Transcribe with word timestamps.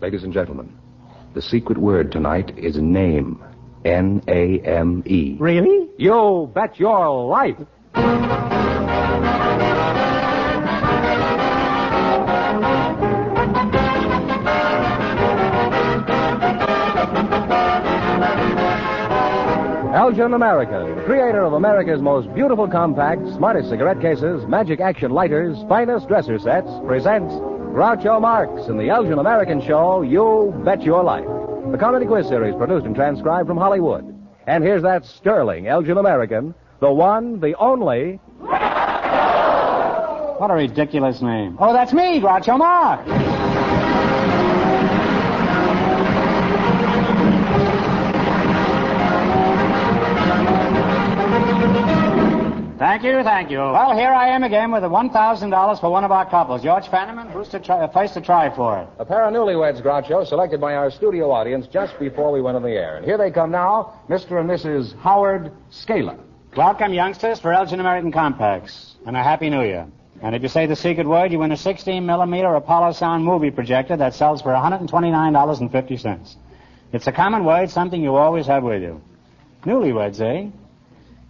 Ladies 0.00 0.24
and 0.24 0.32
gentlemen, 0.32 0.72
the 1.34 1.42
secret 1.42 1.76
word 1.76 2.10
tonight 2.10 2.56
is 2.56 2.76
name. 2.78 3.44
N 3.84 4.22
A 4.28 4.60
M 4.60 5.02
E. 5.04 5.36
Really? 5.38 5.90
You 5.98 6.50
bet 6.54 6.80
your 6.80 7.26
life. 7.26 7.56
Elgin 19.92 20.32
American, 20.32 21.04
creator 21.04 21.42
of 21.42 21.52
America's 21.52 22.00
most 22.00 22.32
beautiful 22.34 22.66
compacts, 22.66 23.28
smartest 23.34 23.68
cigarette 23.68 24.00
cases, 24.00 24.46
magic 24.46 24.80
action 24.80 25.10
lighters, 25.10 25.58
finest 25.68 26.08
dresser 26.08 26.38
sets, 26.38 26.70
presents 26.86 27.34
Groucho 27.72 28.20
Marx 28.20 28.68
in 28.68 28.76
the 28.78 28.88
Elgin 28.88 29.20
American 29.20 29.64
show, 29.64 30.02
You 30.02 30.52
Bet 30.64 30.82
Your 30.82 31.04
Life. 31.04 31.24
The 31.70 31.78
comedy 31.78 32.04
quiz 32.04 32.26
series 32.26 32.54
produced 32.56 32.84
and 32.84 32.96
transcribed 32.96 33.46
from 33.46 33.56
Hollywood. 33.56 34.04
And 34.48 34.64
here's 34.64 34.82
that 34.82 35.06
sterling 35.06 35.68
Elgin 35.68 35.96
American, 35.96 36.52
the 36.80 36.92
one, 36.92 37.38
the 37.38 37.56
only. 37.58 38.18
What 40.38 40.50
a 40.50 40.54
ridiculous 40.54 41.22
name. 41.22 41.56
Oh, 41.60 41.72
that's 41.72 41.92
me, 41.92 42.20
Groucho 42.20 42.58
Marx. 42.58 43.29
Thank 52.80 53.02
you, 53.02 53.22
thank 53.22 53.50
you. 53.50 53.58
Well, 53.58 53.94
here 53.94 54.08
I 54.08 54.28
am 54.28 54.42
again 54.42 54.72
with 54.72 54.80
the 54.80 54.88
$1,000 54.88 55.80
for 55.80 55.90
one 55.90 56.02
of 56.02 56.10
our 56.10 56.24
couples. 56.24 56.62
George 56.62 56.86
Fenneman, 56.86 57.30
who's 57.30 57.48
to 57.48 57.60
try, 57.60 57.86
place 57.88 58.12
to 58.12 58.22
try 58.22 58.48
for 58.56 58.80
it? 58.80 58.88
A 58.98 59.04
pair 59.04 59.22
of 59.26 59.34
newlyweds, 59.34 59.82
Groucho, 59.82 60.26
selected 60.26 60.62
by 60.62 60.72
our 60.76 60.90
studio 60.90 61.30
audience 61.30 61.66
just 61.66 61.98
before 61.98 62.32
we 62.32 62.40
went 62.40 62.56
on 62.56 62.62
the 62.62 62.70
air. 62.70 62.96
And 62.96 63.04
here 63.04 63.18
they 63.18 63.30
come 63.30 63.50
now, 63.50 64.00
Mr. 64.08 64.40
and 64.40 64.48
Mrs. 64.48 64.98
Howard 65.00 65.52
Scala. 65.68 66.16
Welcome, 66.56 66.94
youngsters, 66.94 67.38
for 67.38 67.52
Elgin 67.52 67.80
American 67.80 68.12
Compacts. 68.12 68.96
And 69.06 69.14
a 69.14 69.22
Happy 69.22 69.50
New 69.50 69.60
Year. 69.60 69.86
And 70.22 70.34
if 70.34 70.40
you 70.40 70.48
say 70.48 70.64
the 70.64 70.74
secret 70.74 71.06
word, 71.06 71.32
you 71.32 71.38
win 71.38 71.52
a 71.52 71.58
16 71.58 72.06
millimeter 72.06 72.54
Apollo 72.54 72.92
Sound 72.92 73.26
movie 73.26 73.50
projector 73.50 73.98
that 73.98 74.14
sells 74.14 74.40
for 74.40 74.52
$129.50. 74.52 76.36
It's 76.94 77.06
a 77.06 77.12
common 77.12 77.44
word, 77.44 77.68
something 77.68 78.02
you 78.02 78.16
always 78.16 78.46
have 78.46 78.62
with 78.62 78.80
you. 78.80 79.02
Newlyweds, 79.66 80.22
eh? 80.22 80.48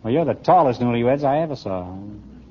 Well, 0.02 0.12
you're 0.12 0.24
the 0.24 0.34
tallest 0.34 0.80
newlyweds 0.80 1.24
I 1.24 1.38
ever 1.40 1.56
saw. 1.56 1.94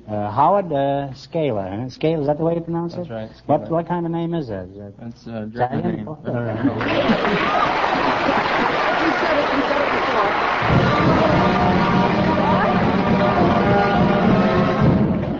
Uh, 0.08 0.30
Howard 0.30 0.72
uh, 0.72 1.12
Scala. 1.14 1.68
Huh? 1.68 1.88
Scala, 1.90 2.20
is 2.20 2.26
that 2.26 2.38
the 2.38 2.44
way 2.44 2.54
you 2.54 2.60
pronounce 2.60 2.94
That's 2.94 3.08
it? 3.08 3.12
right, 3.12 3.30
What, 3.46 3.70
what 3.70 3.86
kind 3.88 4.06
of 4.06 4.12
name 4.12 4.34
is 4.34 4.48
that? 4.48 4.68
Is 4.68 4.76
that 4.78 4.96
That's 4.98 5.26
a 5.26 5.46
German 5.46 5.52
Italian? 5.78 5.96
name. 5.96 6.08
Oh, 6.08 6.18
all 6.26 6.42
right. 6.42 7.76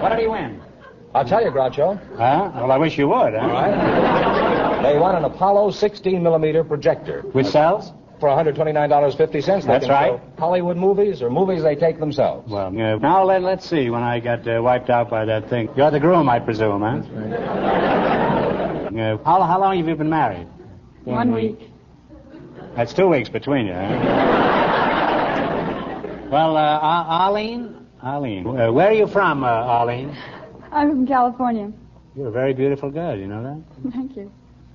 What 0.01 0.11
did 0.11 0.21
he 0.21 0.27
win? 0.29 0.61
I'll 1.15 1.25
tell 1.25 1.43
you, 1.45 1.51
Groucho. 1.51 1.99
Huh? 2.17 2.51
Well, 2.55 2.73
I 2.73 2.79
wish 2.79 2.97
you 2.97 3.09
would, 3.09 3.35
huh? 3.35 3.41
All 3.41 3.49
right. 3.49 4.83
They 4.83 4.99
won 4.99 5.15
an 5.15 5.25
Apollo 5.25 5.73
16 5.73 6.23
millimeter 6.23 6.65
projector 6.65 7.21
Which 7.33 7.47
sells? 7.49 7.93
For 8.21 8.29
$129.50. 8.29 9.67
That's 9.67 9.89
right. 9.89 10.21
Hollywood 10.39 10.77
movies 10.77 11.23
or 11.23 11.31
movies 11.31 11.63
they 11.63 11.75
take 11.75 11.99
themselves. 11.99 12.51
Well, 12.51 12.73
yeah. 12.73 12.97
now 12.97 13.25
let, 13.25 13.43
let's 13.43 13.69
see 13.69 13.89
when 13.91 14.03
I 14.03 14.21
got 14.21 14.47
uh, 14.47 14.61
wiped 14.63 14.91
out 14.91 15.09
by 15.09 15.25
that 15.25 15.49
thing. 15.49 15.71
You're 15.77 15.91
the 15.91 15.99
groom, 15.99 16.29
I 16.29 16.39
presume, 16.39 16.83
huh? 16.83 17.03
Yeah. 18.93 19.17
How, 19.25 19.43
how 19.43 19.59
long 19.61 19.79
have 19.79 19.89
you 19.89 19.95
been 19.97 20.11
married? 20.11 20.47
One 21.05 21.33
week. 21.33 21.71
That's 22.77 22.93
two 22.93 23.09
weeks 23.09 23.29
between 23.29 23.67
you, 23.67 23.73
huh? 23.73 23.89
well, 26.31 26.57
uh, 26.57 26.79
Ar- 26.81 27.07
Arlene? 27.07 27.87
Arlene. 28.03 28.47
Uh, 28.47 28.71
where 28.71 28.89
are 28.89 28.93
you 28.93 29.07
from, 29.07 29.43
uh, 29.45 29.47
Arlene? 29.47 30.17
I'm 30.71 30.91
from 30.91 31.07
California. 31.07 31.73
You're 32.17 32.29
a 32.29 32.33
very 32.33 32.53
beautiful 32.53 32.91
girl, 32.91 33.17
you 33.17 33.27
know 33.27 33.43
that? 33.43 33.93
Thank 33.93 34.17
you. 34.17 34.31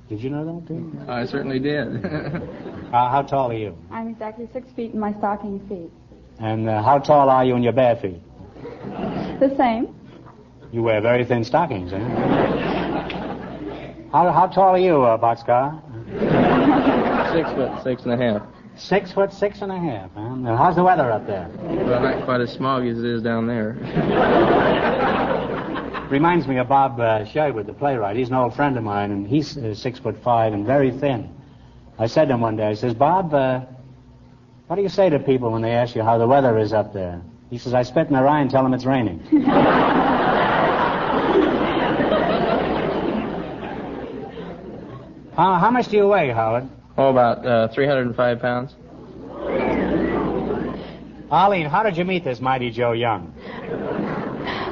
Did 0.07 0.21
you 0.21 0.29
know 0.29 0.45
that, 0.45 0.67
too? 0.67 0.91
I 1.07 1.25
certainly 1.25 1.59
did. 1.59 2.03
Uh, 2.85 3.09
how 3.09 3.21
tall 3.23 3.51
are 3.51 3.55
you? 3.55 3.75
I'm 3.91 4.07
exactly 4.07 4.47
six 4.53 4.71
feet 4.71 4.93
in 4.93 4.99
my 4.99 5.11
stocking 5.17 5.59
feet. 5.67 5.91
And 6.39 6.69
uh, 6.69 6.81
how 6.81 6.99
tall 6.99 7.29
are 7.29 7.43
you 7.43 7.55
in 7.55 7.63
your 7.63 7.73
bare 7.73 7.97
feet? 7.97 8.21
The 9.41 9.53
same. 9.57 9.93
You 10.71 10.81
wear 10.83 11.01
very 11.01 11.25
thin 11.25 11.43
stockings, 11.43 11.91
eh? 11.91 11.99
How, 14.13 14.31
how 14.31 14.47
tall 14.47 14.75
are 14.75 14.77
you, 14.77 15.01
uh, 15.03 15.17
Boxcar? 15.17 15.81
six 17.33 17.49
foot 17.51 17.83
six 17.83 18.03
and 18.03 18.13
a 18.13 18.17
half. 18.17 18.43
Six 18.77 19.11
foot 19.11 19.33
six 19.33 19.61
and 19.61 19.71
a 19.73 19.77
half. 19.79 20.11
Huh? 20.13 20.35
Now, 20.35 20.55
how's 20.55 20.75
the 20.77 20.83
weather 20.83 21.11
up 21.11 21.27
there? 21.27 21.49
Well, 21.63 22.01
not 22.01 22.23
quite 22.23 22.39
as 22.39 22.55
smoggy 22.55 22.91
as 22.91 22.99
it 22.99 23.05
is 23.05 23.21
down 23.23 23.47
there. 23.47 23.75
Reminds 26.09 26.47
me 26.47 26.57
of 26.57 26.67
Bob 26.67 26.99
uh, 26.99 27.25
Sherwood, 27.25 27.65
the 27.65 27.73
playwright. 27.73 28.15
He's 28.15 28.29
an 28.29 28.35
old 28.35 28.55
friend 28.55 28.77
of 28.77 28.83
mine, 28.83 29.11
and 29.11 29.27
he's 29.27 29.57
uh, 29.57 29.73
six 29.73 29.97
foot 29.97 30.21
five 30.23 30.53
and 30.53 30.65
very 30.65 30.91
thin. 30.91 31.35
I 31.97 32.05
said 32.07 32.27
to 32.27 32.35
him 32.35 32.41
one 32.41 32.57
day, 32.57 32.67
I 32.67 32.73
says, 32.75 32.93
Bob, 32.93 33.33
uh, 33.33 33.61
what 34.67 34.75
do 34.75 34.83
you 34.83 34.89
say 34.89 35.09
to 35.09 35.17
people 35.19 35.51
when 35.51 35.61
they 35.61 35.71
ask 35.71 35.95
you 35.95 36.03
how 36.03 36.17
the 36.17 36.27
weather 36.27 36.57
is 36.59 36.73
up 36.73 36.93
there? 36.93 37.21
He 37.49 37.57
says, 37.57 37.73
I 37.73 37.83
spit 37.83 38.07
in 38.07 38.13
their 38.13 38.27
eye 38.27 38.41
and 38.41 38.49
tell 38.51 38.63
them 38.63 38.73
it's 38.73 38.85
raining. 38.85 39.19
how, 45.35 45.55
how 45.55 45.71
much 45.71 45.87
do 45.87 45.97
you 45.97 46.07
weigh, 46.07 46.29
Howard? 46.31 46.69
Oh, 46.97 47.09
about 47.09 47.45
uh, 47.45 47.67
305 47.69 48.39
pounds. 48.39 48.75
Arlene, 51.31 51.65
how 51.65 51.83
did 51.83 51.97
you 51.97 52.05
meet 52.05 52.23
this 52.23 52.39
mighty 52.39 52.71
Joe 52.71 52.93
Young? 52.93 53.34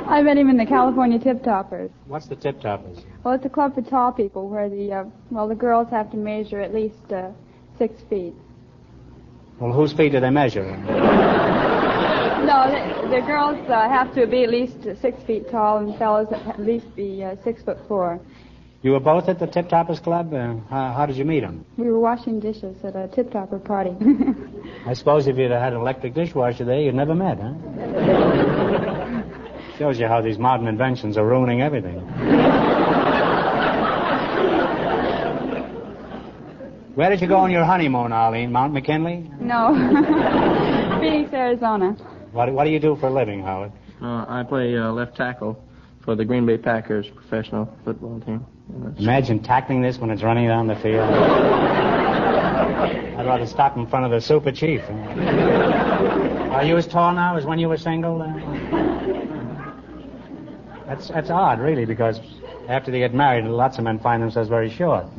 I 0.08 0.22
met 0.22 0.38
him 0.38 0.50
in 0.50 0.58
the 0.58 0.66
California 0.66 1.18
Tip 1.20 1.44
Toppers. 1.44 1.90
What's 2.08 2.28
the 2.28 2.36
tip 2.36 2.60
toppers? 2.62 3.00
Well, 3.24 3.34
it's 3.34 3.46
a 3.46 3.50
club 3.50 3.76
for 3.76 3.82
tall 3.82 4.12
people 4.12 4.50
where 4.50 4.70
the 4.70 4.92
uh, 4.92 5.04
well 5.32 5.48
the 5.48 5.56
girls 5.56 5.90
have 5.92 6.12
to 6.12 6.18
measure 6.18 6.60
at 6.60 6.74
least 6.74 7.12
uh, 7.12 7.32
six 7.78 8.02
feet. 8.10 8.34
Well, 9.60 9.72
whose 9.72 9.94
feet 9.94 10.12
do 10.12 10.20
they 10.20 10.30
measure? 10.30 10.66
No, 12.44 12.70
the, 12.70 13.08
the 13.08 13.22
girls 13.26 13.58
uh, 13.70 13.88
have 13.88 14.14
to 14.16 14.28
be 14.28 14.44
at 14.44 14.50
least 14.50 14.84
six 15.02 15.24
feet 15.24 15.50
tall, 15.50 15.78
and 15.78 15.98
fellows 15.98 16.28
at 16.30 16.60
least 16.60 16.94
be 16.94 17.24
uh, 17.24 17.38
six 17.42 17.64
foot 17.64 17.78
four. 17.88 18.20
You 18.82 18.92
were 18.92 19.00
both 19.00 19.30
at 19.30 19.40
the 19.40 19.48
Tip 19.48 19.70
Toppers 19.70 20.02
Club? 20.02 20.34
Uh, 20.34 20.58
how, 20.70 20.92
how 20.92 21.06
did 21.06 21.16
you 21.16 21.24
meet 21.24 21.40
them? 21.40 21.66
We 21.78 21.90
were 21.90 22.02
washing 22.02 22.42
dishes 22.42 22.76
at 22.84 22.98
a 22.98 23.08
Tip 23.08 23.32
Topper 23.32 23.60
party. 23.60 23.96
I 24.86 24.94
suppose 24.94 25.26
if 25.28 25.38
you'd 25.38 25.52
had 25.52 25.72
an 25.72 25.80
electric 25.80 26.16
dishwasher 26.16 26.66
there, 26.66 26.82
you'd 26.82 26.96
never 26.96 27.16
met, 27.16 27.40
huh? 27.40 28.60
Shows 29.78 30.00
you 30.00 30.08
how 30.08 30.22
these 30.22 30.38
modern 30.38 30.68
inventions 30.68 31.18
are 31.18 31.26
ruining 31.26 31.62
everything. 31.62 32.00
Where 36.96 37.10
did 37.10 37.22
you 37.22 37.28
go 37.28 37.38
on 37.38 37.50
your 37.50 37.64
honeymoon, 37.66 38.12
Arlene? 38.12 38.52
Mount 38.52 38.72
McKinley? 38.74 39.28
no, 39.40 39.74
Phoenix, 41.02 41.34
Arizona. 41.34 41.94
What, 42.34 42.54
what 42.54 42.66
do 42.66 42.70
you 42.70 42.80
do 42.80 42.96
for 42.98 43.08
a 43.08 43.12
living, 43.12 43.42
Howard? 43.42 43.72
Uh, 44.00 44.26
I 44.28 44.44
play 44.48 44.78
uh, 44.78 44.92
left 44.92 45.16
tackle 45.18 45.58
for 46.02 46.14
the 46.16 46.24
Green 46.24 46.46
Bay 46.46 46.58
Packers 46.58 47.08
professional 47.10 47.68
football 47.84 48.20
team. 48.22 48.46
Imagine 49.00 49.42
tackling 49.42 49.82
this 49.82 49.98
when 49.98 50.12
it's 50.12 50.22
running 50.22 50.48
down 50.48 50.68
the 50.68 50.76
field. 50.76 51.10
I'd 53.18 53.26
rather 53.26 53.48
stop 53.48 53.76
in 53.76 53.88
front 53.88 54.06
of 54.06 54.12
the 54.12 54.22
super 54.22 54.52
chief. 54.52 54.82
Are 56.52 56.64
you 56.64 56.78
as 56.78 56.86
tall 56.86 57.14
now 57.14 57.38
as 57.38 57.46
when 57.46 57.58
you 57.58 57.70
were 57.70 57.78
single? 57.78 58.22
Uh, 58.22 58.28
That's, 60.94 61.08
that's 61.08 61.30
odd, 61.32 61.60
really, 61.60 61.86
because 61.86 62.20
after 62.70 62.92
they 62.92 63.00
get 63.00 63.16
married, 63.16 63.46
lots 63.46 63.80
of 63.80 63.84
men 63.84 63.98
find 63.98 64.22
themselves 64.22 64.48
very 64.48 64.70
short. 64.70 65.06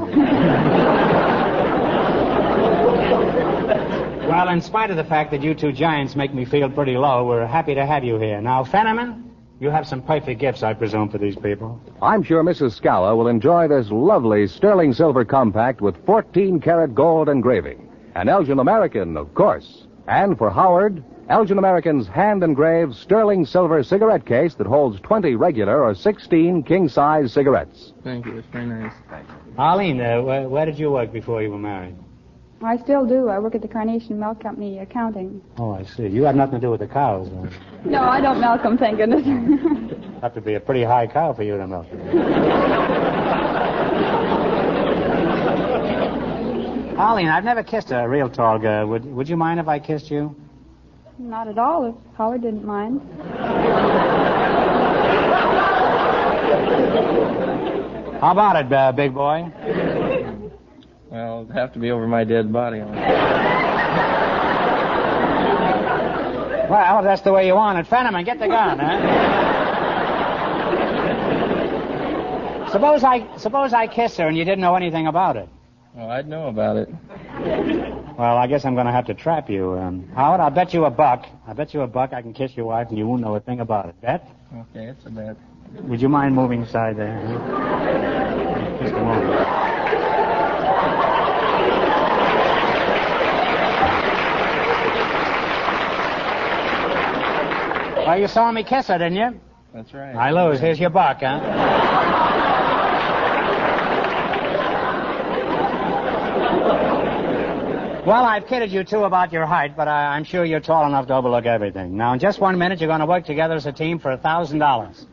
well, 4.28 4.48
in 4.50 4.60
spite 4.60 4.92
of 4.92 4.96
the 4.96 5.02
fact 5.02 5.32
that 5.32 5.42
you 5.42 5.52
two 5.52 5.72
giants 5.72 6.14
make 6.14 6.32
me 6.32 6.44
feel 6.44 6.70
pretty 6.70 6.96
low, 6.96 7.26
we're 7.26 7.44
happy 7.44 7.74
to 7.74 7.84
have 7.84 8.04
you 8.04 8.20
here. 8.20 8.40
Now, 8.40 8.62
Fenneman, 8.62 9.24
you 9.58 9.68
have 9.68 9.84
some 9.84 10.00
perfect 10.00 10.38
gifts, 10.38 10.62
I 10.62 10.74
presume, 10.74 11.08
for 11.08 11.18
these 11.18 11.34
people. 11.34 11.80
I'm 12.00 12.22
sure 12.22 12.44
Mrs. 12.44 12.74
Scala 12.74 13.16
will 13.16 13.26
enjoy 13.26 13.66
this 13.66 13.90
lovely 13.90 14.46
sterling 14.46 14.92
silver 14.92 15.24
compact 15.24 15.80
with 15.80 15.96
14 16.06 16.60
karat 16.60 16.94
gold 16.94 17.28
engraving. 17.28 17.90
An 18.14 18.28
Elgin 18.28 18.60
American, 18.60 19.16
of 19.16 19.34
course. 19.34 19.88
And 20.06 20.36
for 20.36 20.50
Howard, 20.50 21.02
Elgin 21.30 21.56
American's 21.58 22.06
hand 22.06 22.42
engraved 22.42 22.94
sterling 22.94 23.46
silver 23.46 23.82
cigarette 23.82 24.26
case 24.26 24.54
that 24.56 24.66
holds 24.66 25.00
20 25.00 25.34
regular 25.36 25.82
or 25.82 25.94
16 25.94 26.62
king 26.64 26.88
size 26.88 27.32
cigarettes. 27.32 27.92
thank 28.02 28.26
you. 28.26 28.36
It's 28.36 28.46
very 28.48 28.66
nice. 28.66 28.92
Arlene, 29.56 30.00
uh, 30.00 30.20
where, 30.20 30.48
where 30.48 30.66
did 30.66 30.78
you 30.78 30.90
work 30.90 31.12
before 31.12 31.42
you 31.42 31.50
were 31.50 31.58
married? 31.58 31.96
I 32.62 32.76
still 32.78 33.04
do. 33.06 33.28
I 33.28 33.38
work 33.38 33.54
at 33.54 33.62
the 33.62 33.68
Carnation 33.68 34.18
Milk 34.18 34.40
Company 34.42 34.78
accounting. 34.78 35.42
Oh, 35.58 35.72
I 35.72 35.84
see. 35.84 36.06
You 36.06 36.22
have 36.24 36.36
nothing 36.36 36.60
to 36.60 36.60
do 36.66 36.70
with 36.70 36.80
the 36.80 36.86
cows. 36.86 37.28
Uh, 37.28 37.48
No, 37.84 38.02
I 38.02 38.20
don't 38.20 38.40
milk 38.40 38.62
them, 38.62 38.78
thank 38.78 38.98
goodness. 38.98 39.24
have 40.22 40.34
to 40.34 40.40
be 40.40 40.54
a 40.54 40.60
pretty 40.60 40.82
high 40.84 41.06
cow 41.06 41.32
for 41.32 41.42
you 41.42 41.56
to 41.56 41.66
milk. 41.66 41.86
Arlene, 46.96 47.28
I've 47.28 47.44
never 47.44 47.62
kissed 47.62 47.90
a 47.90 48.08
real 48.08 48.28
tall 48.28 48.58
girl. 48.58 48.86
Would, 48.86 49.04
would 49.04 49.28
you 49.28 49.36
mind 49.36 49.58
if 49.58 49.66
I 49.66 49.80
kissed 49.80 50.10
you? 50.10 50.34
Not 51.18 51.48
at 51.48 51.58
all, 51.58 51.86
if 51.86 51.94
Howard 52.16 52.42
didn't 52.42 52.64
mind. 52.64 53.00
How 58.20 58.32
about 58.32 58.64
it, 58.64 58.72
uh, 58.72 58.92
big 58.92 59.12
boy? 59.12 59.50
Well, 61.10 61.42
it'd 61.42 61.54
have 61.54 61.72
to 61.74 61.78
be 61.78 61.90
over 61.90 62.06
my 62.06 62.24
dead 62.24 62.52
body. 62.52 62.78
Well, 62.78 62.88
if 66.98 67.04
that's 67.04 67.22
the 67.22 67.32
way 67.32 67.46
you 67.46 67.54
want 67.54 67.78
it. 67.78 67.86
Fenneman, 67.86 68.24
get 68.24 68.38
the 68.38 68.48
gun, 68.48 68.78
huh? 68.78 69.50
suppose 72.70 73.04
I 73.04 73.36
suppose 73.36 73.72
I 73.72 73.86
kiss 73.86 74.16
her 74.16 74.26
and 74.26 74.36
you 74.36 74.44
didn't 74.44 74.60
know 74.60 74.74
anything 74.74 75.06
about 75.06 75.36
it. 75.36 75.48
Well, 75.94 76.10
I'd 76.10 76.28
know 76.28 76.48
about 76.48 76.76
it. 76.76 76.88
Well, 78.16 78.36
I 78.36 78.46
guess 78.46 78.64
I'm 78.64 78.74
going 78.74 78.86
to 78.86 78.92
have 78.92 79.06
to 79.06 79.14
trap 79.14 79.50
you. 79.50 79.76
Um, 79.76 80.08
Howard, 80.14 80.38
I'll 80.40 80.48
bet 80.48 80.72
you 80.72 80.84
a 80.84 80.90
buck. 80.90 81.26
I'll 81.48 81.54
bet 81.54 81.74
you 81.74 81.80
a 81.80 81.86
buck 81.88 82.12
I 82.12 82.22
can 82.22 82.32
kiss 82.32 82.56
your 82.56 82.66
wife 82.66 82.90
and 82.90 82.96
you 82.96 83.08
won't 83.08 83.20
know 83.22 83.34
a 83.34 83.40
thing 83.40 83.58
about 83.58 83.88
it. 83.88 84.00
Bet? 84.00 84.24
Okay, 84.70 84.84
it's 84.84 85.04
a 85.04 85.10
bet. 85.10 85.36
Would 85.82 86.00
you 86.00 86.08
mind 86.08 86.32
moving 86.32 86.62
aside 86.62 86.96
there? 86.96 87.18
huh? 87.26 88.78
Just 88.78 88.94
a 88.94 89.02
moment. 89.02 90.44
Well, 98.06 98.18
you 98.20 98.28
saw 98.28 98.52
me 98.52 98.62
kiss 98.62 98.86
her, 98.88 98.98
didn't 98.98 99.16
you? 99.16 99.40
That's 99.72 99.92
right. 99.92 100.14
I 100.14 100.30
lose. 100.30 100.60
Here's 100.60 100.78
your 100.78 100.90
buck, 100.90 101.18
huh? 101.20 101.83
Well, 108.06 108.22
I've 108.22 108.46
kidded 108.46 108.70
you 108.70 108.84
too 108.84 109.04
about 109.04 109.32
your 109.32 109.46
height, 109.46 109.78
but 109.78 109.88
I, 109.88 110.14
I'm 110.14 110.24
sure 110.24 110.44
you're 110.44 110.60
tall 110.60 110.86
enough 110.86 111.06
to 111.06 111.14
overlook 111.14 111.46
everything. 111.46 111.96
Now, 111.96 112.12
in 112.12 112.18
just 112.18 112.38
one 112.38 112.58
minute, 112.58 112.78
you're 112.78 112.88
going 112.88 113.00
to 113.00 113.06
work 113.06 113.24
together 113.24 113.54
as 113.54 113.64
a 113.64 113.72
team 113.72 113.98
for 113.98 114.10
a 114.10 114.18
thousand 114.18 114.58
dollars. 114.58 115.06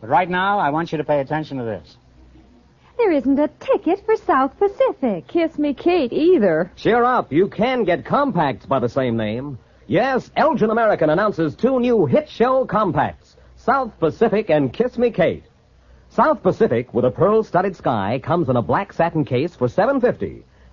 But 0.00 0.08
right 0.08 0.30
now, 0.30 0.60
I 0.60 0.70
want 0.70 0.92
you 0.92 0.98
to 0.98 1.04
pay 1.04 1.18
attention 1.18 1.58
to 1.58 1.64
this. 1.64 1.96
There 2.96 3.10
isn't 3.10 3.36
a 3.40 3.48
ticket 3.58 4.04
for 4.06 4.14
South 4.14 4.56
Pacific. 4.56 5.26
Kiss 5.26 5.58
me, 5.58 5.74
Kate, 5.74 6.12
either. 6.12 6.70
Cheer 6.76 7.02
up. 7.02 7.32
You 7.32 7.48
can 7.48 7.82
get 7.82 8.04
compacts 8.04 8.66
by 8.66 8.78
the 8.78 8.88
same 8.88 9.16
name. 9.16 9.58
Yes, 9.88 10.30
Elgin 10.36 10.70
American 10.70 11.10
announces 11.10 11.56
two 11.56 11.80
new 11.80 12.06
hit 12.06 12.28
show 12.28 12.64
compacts, 12.64 13.36
South 13.56 13.98
Pacific 13.98 14.48
and 14.48 14.72
Kiss 14.72 14.96
Me 14.96 15.10
Kate. 15.10 15.42
South 16.10 16.40
Pacific 16.44 16.94
with 16.94 17.04
a 17.04 17.10
pearl 17.10 17.42
studded 17.42 17.74
sky 17.74 18.20
comes 18.22 18.48
in 18.48 18.54
a 18.54 18.62
black 18.62 18.92
satin 18.92 19.24
case 19.24 19.56
for 19.56 19.66
seven 19.66 20.00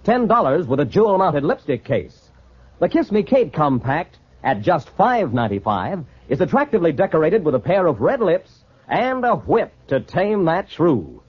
fifty. 0.05 0.11
Ten 0.11 0.27
dollars 0.27 0.67
with 0.67 0.79
a 0.79 0.85
jewel 0.85 1.17
mounted 1.17 1.43
lipstick 1.43 1.83
case. 1.83 2.31
The 2.79 2.89
Kiss 2.89 3.11
Me 3.11 3.23
Kate 3.23 3.53
compact 3.53 4.19
at 4.43 4.61
just 4.61 4.89
five 4.89 5.33
ninety 5.33 5.59
five 5.59 6.05
is 6.29 6.41
attractively 6.41 6.91
decorated 6.91 7.43
with 7.43 7.55
a 7.55 7.59
pair 7.59 7.87
of 7.87 8.01
red 8.01 8.21
lips 8.21 8.65
and 8.87 9.25
a 9.25 9.35
whip 9.35 9.73
to 9.87 9.99
tame 9.99 10.45
that 10.45 10.69
shrew. 10.69 11.21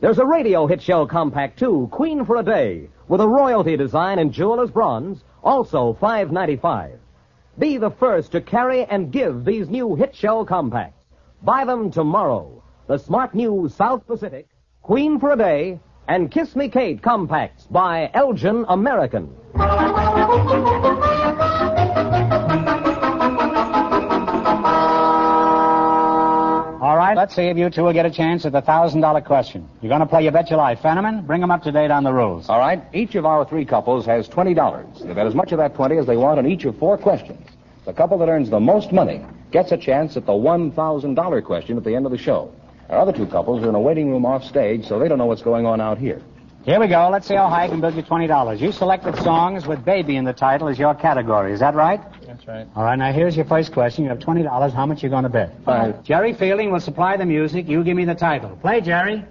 There's 0.00 0.18
a 0.18 0.26
radio 0.26 0.66
hit 0.66 0.82
show 0.82 1.06
compact 1.06 1.58
too, 1.58 1.88
Queen 1.90 2.24
for 2.24 2.36
a 2.36 2.42
Day, 2.42 2.88
with 3.08 3.20
a 3.20 3.28
royalty 3.28 3.76
design 3.76 4.18
in 4.18 4.32
jeweler's 4.32 4.70
bronze, 4.70 5.24
also 5.42 5.96
five 6.00 6.30
ninety 6.30 6.56
five. 6.56 6.98
Be 7.58 7.78
the 7.78 7.90
first 7.90 8.32
to 8.32 8.40
carry 8.40 8.84
and 8.84 9.12
give 9.12 9.44
these 9.44 9.68
new 9.70 9.94
hit 9.94 10.14
show 10.14 10.44
compacts. 10.44 11.04
Buy 11.42 11.64
them 11.64 11.90
tomorrow. 11.90 12.62
The 12.86 12.98
smart 12.98 13.34
new 13.34 13.68
South 13.68 14.06
Pacific, 14.06 14.46
Queen 14.82 15.18
for 15.18 15.32
a 15.32 15.36
Day, 15.36 15.80
and 16.08 16.30
Kiss 16.30 16.54
Me 16.56 16.68
Kate 16.68 17.02
compacts 17.02 17.64
by 17.64 18.10
Elgin 18.14 18.64
American. 18.68 19.34
All 26.78 26.96
right, 26.96 27.16
let's 27.16 27.34
see 27.34 27.42
if 27.42 27.56
you 27.56 27.68
two 27.70 27.82
will 27.82 27.92
get 27.92 28.06
a 28.06 28.10
chance 28.10 28.44
at 28.46 28.52
the 28.52 28.60
thousand 28.60 29.00
dollar 29.00 29.20
question. 29.20 29.68
You're 29.82 29.88
going 29.88 30.00
to 30.00 30.06
play 30.06 30.24
You 30.24 30.30
Bet 30.30 30.50
Your 30.50 30.58
Life. 30.58 30.78
Fenneman, 30.80 31.26
bring 31.26 31.40
them 31.40 31.50
up 31.50 31.62
to 31.64 31.72
date 31.72 31.90
on 31.90 32.04
the 32.04 32.12
rules. 32.12 32.48
All 32.48 32.60
right, 32.60 32.84
each 32.92 33.14
of 33.16 33.26
our 33.26 33.44
three 33.44 33.64
couples 33.64 34.06
has 34.06 34.28
$20. 34.28 35.02
They 35.02 35.14
bet 35.14 35.26
as 35.26 35.34
much 35.34 35.50
of 35.52 35.58
that 35.58 35.74
20 35.74 35.96
as 35.96 36.06
they 36.06 36.16
want 36.16 36.38
on 36.38 36.46
each 36.46 36.64
of 36.64 36.78
four 36.78 36.96
questions. 36.96 37.44
The 37.86 37.92
couple 37.92 38.18
that 38.18 38.28
earns 38.28 38.50
the 38.50 38.60
most 38.60 38.92
money 38.92 39.24
gets 39.50 39.72
a 39.72 39.76
chance 39.76 40.16
at 40.16 40.26
the 40.26 40.32
$1,000 40.32 41.44
question 41.44 41.76
at 41.76 41.84
the 41.84 41.94
end 41.94 42.04
of 42.04 42.12
the 42.12 42.18
show. 42.18 42.52
Our 42.88 42.98
other 42.98 43.12
two 43.12 43.26
couples 43.26 43.64
are 43.64 43.68
in 43.68 43.74
a 43.74 43.80
waiting 43.80 44.10
room 44.10 44.24
off 44.24 44.44
stage, 44.44 44.86
so 44.86 44.98
they 44.98 45.08
don't 45.08 45.18
know 45.18 45.26
what's 45.26 45.42
going 45.42 45.66
on 45.66 45.80
out 45.80 45.98
here. 45.98 46.20
Here 46.64 46.80
we 46.80 46.88
go. 46.88 47.08
Let's 47.10 47.28
see 47.28 47.34
how 47.36 47.48
high 47.48 47.64
I 47.64 47.68
can 47.68 47.80
build 47.80 47.94
you 47.94 48.02
$20. 48.02 48.60
You 48.60 48.72
selected 48.72 49.16
songs 49.18 49.66
with 49.68 49.84
baby 49.84 50.16
in 50.16 50.24
the 50.24 50.32
title 50.32 50.66
as 50.68 50.78
your 50.78 50.94
category. 50.96 51.52
Is 51.52 51.60
that 51.60 51.76
right? 51.76 52.00
That's 52.26 52.46
right. 52.48 52.66
All 52.74 52.82
right, 52.82 52.98
now 52.98 53.12
here's 53.12 53.36
your 53.36 53.44
first 53.44 53.72
question. 53.72 54.02
You 54.02 54.10
have 54.10 54.18
$20. 54.18 54.72
How 54.72 54.84
much 54.84 55.02
are 55.02 55.06
you 55.06 55.10
going 55.10 55.22
to 55.22 55.28
bet? 55.28 55.54
Five. 55.64 56.02
Jerry 56.02 56.32
Fielding 56.32 56.72
will 56.72 56.80
supply 56.80 57.16
the 57.16 57.26
music. 57.26 57.68
You 57.68 57.84
give 57.84 57.96
me 57.96 58.04
the 58.04 58.16
title. 58.16 58.56
Play, 58.56 58.80
Jerry. 58.80 59.24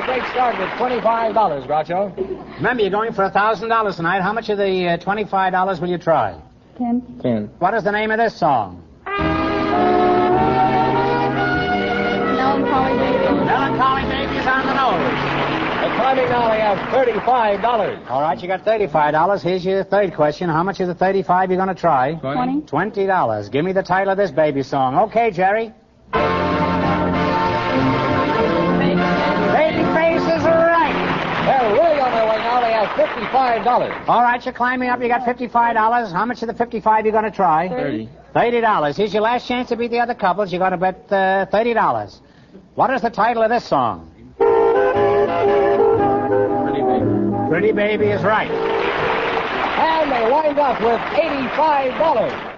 A 0.00 0.06
great 0.06 0.22
start 0.30 0.58
with 0.58 0.68
$25, 0.70 1.66
Groucho. 1.66 2.56
Remember, 2.56 2.82
you're 2.82 2.90
going 2.90 3.12
for 3.12 3.28
$1,000 3.28 3.96
tonight. 3.96 4.20
How 4.22 4.32
much 4.32 4.48
of 4.48 4.56
the 4.56 4.88
uh, 4.88 4.96
$25 4.98 5.80
will 5.80 5.88
you 5.88 5.98
try? 5.98 6.40
Ten. 6.78 7.18
Ten. 7.22 7.50
What 7.58 7.74
is 7.74 7.84
the 7.84 7.92
name 7.92 8.10
of 8.10 8.16
this 8.18 8.34
song? 8.38 8.82
Melancholy 12.40 12.98
baby. 12.98 13.44
Melancholy 13.44 14.02
Babies 14.08 14.46
on 14.46 14.66
the 14.66 14.72
Nose. 14.72 15.20
The 15.80 15.88
timing 15.96 16.28
now, 16.30 16.48
they 16.50 16.60
have 16.60 16.78
$35. 16.88 18.10
All 18.10 18.22
right, 18.22 18.40
you 18.40 18.48
got 18.48 18.64
$35. 18.64 19.42
Here's 19.42 19.64
your 19.64 19.84
third 19.84 20.14
question. 20.14 20.48
How 20.48 20.62
much 20.62 20.80
of 20.80 20.88
the 20.88 20.94
35 20.94 21.50
you 21.50 21.56
going 21.56 21.68
to 21.68 21.74
try? 21.74 22.14
Twenty. 22.14 22.62
$20. 22.62 23.50
Give 23.52 23.64
me 23.64 23.72
the 23.72 23.82
title 23.82 24.12
of 24.12 24.16
this 24.18 24.30
baby 24.30 24.62
song. 24.62 24.96
Okay, 25.10 25.30
Jerry. 25.30 25.74
$55. 33.06 34.08
All 34.08 34.22
right, 34.22 34.44
you're 34.44 34.52
climbing 34.54 34.88
up. 34.90 35.00
You 35.00 35.08
got 35.08 35.22
$55. 35.22 36.12
How 36.12 36.24
much 36.26 36.42
of 36.42 36.48
the 36.48 36.54
55 36.54 37.06
you 37.06 37.12
going 37.12 37.24
to 37.24 37.30
try? 37.30 37.68
Thirty. 37.68 38.08
$30. 38.34 38.96
Here's 38.96 39.12
your 39.12 39.22
last 39.22 39.48
chance 39.48 39.68
to 39.70 39.76
beat 39.76 39.90
the 39.90 39.98
other 39.98 40.14
couples. 40.14 40.52
You're 40.52 40.60
going 40.60 40.70
to 40.72 40.76
bet 40.76 41.06
uh, 41.10 41.46
$30. 41.52 42.20
What 42.74 42.90
is 42.90 43.02
the 43.02 43.10
title 43.10 43.42
of 43.42 43.50
this 43.50 43.64
song? 43.64 44.06
Pretty 44.36 44.52
big. 46.82 47.48
Pretty 47.50 47.72
Baby 47.72 48.06
is 48.06 48.22
right. 48.22 48.50
And 48.50 50.12
they 50.12 50.30
wind 50.30 50.58
up 50.58 50.80
with 50.80 51.00
$85. 51.00 52.49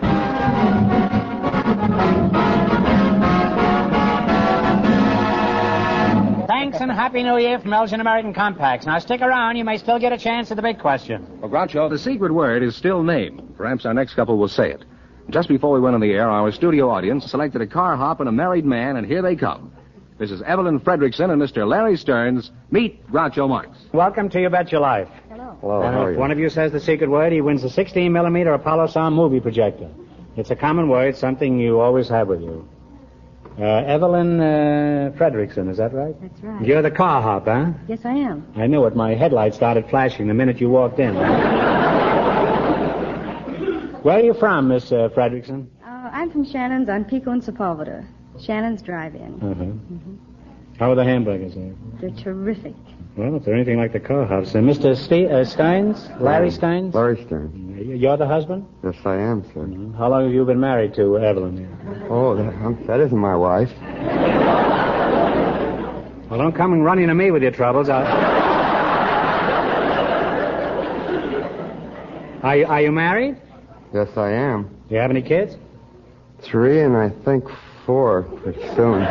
Thanks 6.63 6.81
and 6.81 6.93
Happy 6.93 7.25
New 7.25 7.39
Year 7.39 7.59
from 7.59 7.73
Elgin 7.73 8.01
American 8.01 8.33
Compacts. 8.33 8.87
Now 8.87 9.01
stick 9.01 9.21
around. 9.21 9.57
You 9.57 9.65
may 9.65 9.79
still 9.79 9.99
get 9.99 10.13
a 10.13 10.17
chance 10.17 10.49
at 10.53 10.57
the 10.57 10.63
big 10.63 10.79
question. 10.79 11.27
Well, 11.41 11.51
Groucho, 11.51 11.91
the 11.91 11.99
secret 11.99 12.33
word 12.33 12.63
is 12.63 12.77
still 12.77 13.03
name. 13.03 13.53
Perhaps 13.57 13.85
our 13.85 13.93
next 13.93 14.15
couple 14.15 14.39
will 14.39 14.47
say 14.47 14.71
it. 14.71 14.85
Just 15.29 15.49
before 15.49 15.73
we 15.73 15.81
went 15.81 15.97
on 15.97 16.01
the 16.01 16.13
air, 16.13 16.31
our 16.31 16.53
studio 16.53 16.89
audience 16.89 17.29
selected 17.29 17.63
a 17.63 17.67
car 17.67 17.97
hop 17.97 18.21
and 18.21 18.29
a 18.29 18.33
married 18.33 18.65
man, 18.65 18.95
and 18.95 19.05
here 19.05 19.23
they 19.23 19.35
come. 19.35 19.73
Mrs. 20.21 20.41
Evelyn 20.43 20.79
Fredrickson 20.79 21.33
and 21.33 21.43
Mr. 21.43 21.67
Larry 21.67 21.97
Stearns. 21.97 22.53
Meet 22.71 23.11
Groucho 23.11 23.49
Marx. 23.49 23.77
Welcome 23.93 24.29
to 24.29 24.41
You 24.41 24.49
Bet 24.49 24.71
Your 24.71 24.83
Life. 24.83 25.09
Hello, 25.31 25.59
uh, 25.65 25.81
and 25.81 26.11
if 26.13 26.17
one 26.17 26.31
of 26.31 26.39
you 26.39 26.49
says 26.49 26.71
the 26.71 26.79
secret 26.79 27.11
word, 27.11 27.33
he 27.33 27.41
wins 27.41 27.65
a 27.65 27.71
16 27.71 28.13
millimeter 28.13 28.53
Apollo 28.55 28.87
sound 28.87 29.17
movie 29.17 29.41
projector. 29.41 29.91
It's 30.37 30.53
a 30.53 30.57
common 30.57 30.89
word, 30.89 31.17
something 31.17 31.59
you 31.59 31.81
always 31.81 32.09
have 32.09 32.29
with 32.29 32.41
you. 32.41 32.69
Uh, 33.59 33.65
Evelyn 33.65 34.41
uh, 34.41 35.13
Fredrickson, 35.17 35.71
is 35.71 35.77
that 35.77 35.93
right? 35.93 36.15
That's 36.23 36.41
right. 36.43 36.65
You're 36.67 36.81
the 36.83 36.91
car 36.91 37.21
hop, 37.21 37.45
huh? 37.45 37.73
Yes, 37.87 38.01
I 38.05 38.13
am. 38.15 38.47
I 38.57 38.67
knew 38.67 38.85
it. 38.87 38.97
My 38.97 39.15
headlight 39.15 39.55
started 39.55 39.89
flashing 39.91 40.27
the 40.29 40.35
minute 40.35 40.59
you 40.61 40.71
walked 40.71 40.99
in. 40.99 41.15
Where 44.03 44.17
are 44.19 44.23
you 44.23 44.35
from, 44.35 44.69
Miss 44.69 44.91
uh, 44.91 45.11
Fredrickson? 45.15 45.67
Uh, 45.85 45.87
I'm 46.13 46.31
from 46.31 46.45
Shannon's 46.45 46.89
on 46.89 47.05
Pico 47.05 47.31
and 47.31 47.43
Sepulveda. 47.43 48.07
Shannon's 48.41 48.83
Drive-In. 48.83 49.41
Uh-huh. 49.43 50.79
How 50.79 50.91
are 50.91 50.95
the 50.95 51.05
hamburgers 51.05 51.55
there? 51.55 51.75
They're 52.01 52.11
terrific. 52.25 52.75
Well, 53.17 53.37
if 53.37 53.45
they're 53.45 53.55
anything 53.55 53.77
like 53.77 53.93
the 53.93 54.01
car 54.01 54.25
hops. 54.25 54.55
Uh, 54.55 54.59
Mr. 54.59 54.97
Ste- 54.97 55.31
uh, 55.31 55.45
Steins? 55.45 56.09
Larry 56.19 56.51
Steins? 56.51 56.95
Larry 56.95 57.23
Stern. 57.27 57.77
You're 57.99 58.17
the 58.17 58.27
husband? 58.27 58.67
Yes, 58.83 58.95
I 59.05 59.17
am, 59.17 59.45
sir. 59.53 59.69
How 59.99 60.09
long 60.09 60.25
have 60.25 60.33
you 60.33 60.45
been 60.47 60.61
married 60.61 60.95
to 60.95 61.19
Evelyn? 61.19 61.69
Oh, 62.09 62.35
that, 62.37 62.49
um, 62.65 62.83
that 62.87 63.01
isn't 63.01 63.19
my 63.19 63.37
wife. 63.37 63.71
Well, 66.31 66.39
don't 66.39 66.55
come 66.55 66.73
and 66.73 66.83
running 66.83 67.09
to 67.09 67.15
me 67.15 67.31
with 67.31 67.43
your 67.43 67.51
troubles. 67.51 67.91
I... 67.91 68.03
Are, 72.43 72.57
you, 72.57 72.67
are 72.67 72.81
you 72.81 72.93
married? 72.93 73.37
Yes, 73.93 74.09
I 74.17 74.31
am. 74.31 74.63
Do 74.89 74.95
you 74.95 75.01
have 75.01 75.11
any 75.11 75.21
kids? 75.23 75.57
Three 76.41 76.81
and 76.81 76.97
I 76.97 77.11
think 77.11 77.45
four 77.85 78.23
pretty 78.23 78.63
soon. 78.75 79.03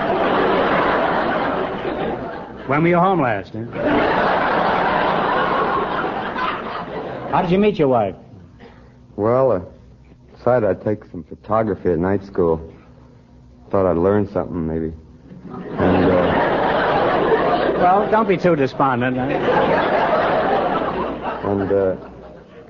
When 2.72 2.84
were 2.84 2.88
you 2.88 3.00
home 3.00 3.20
last? 3.20 3.52
Huh? 3.52 3.66
How 7.30 7.42
did 7.42 7.52
you 7.52 7.58
meet 7.60 7.78
your 7.78 7.90
wife? 7.90 8.16
Well, 9.18 9.52
I 9.52 9.60
decided 10.38 10.70
I'd 10.70 10.82
take 10.82 11.04
some 11.12 11.26
photography 11.26 11.90
at 11.92 12.00
night 12.00 12.24
school. 12.24 12.62
Thought 13.72 13.88
I'd 13.88 13.98
learn 13.98 14.26
something, 14.32 14.66
maybe. 14.66 14.94
And, 15.52 16.06
uh, 16.06 17.74
Well, 17.78 18.10
don't 18.10 18.30
be 18.30 18.38
too 18.38 18.56
despondent. 18.56 19.18
Huh? 19.18 19.24
and, 21.50 21.74
uh, 21.74 21.98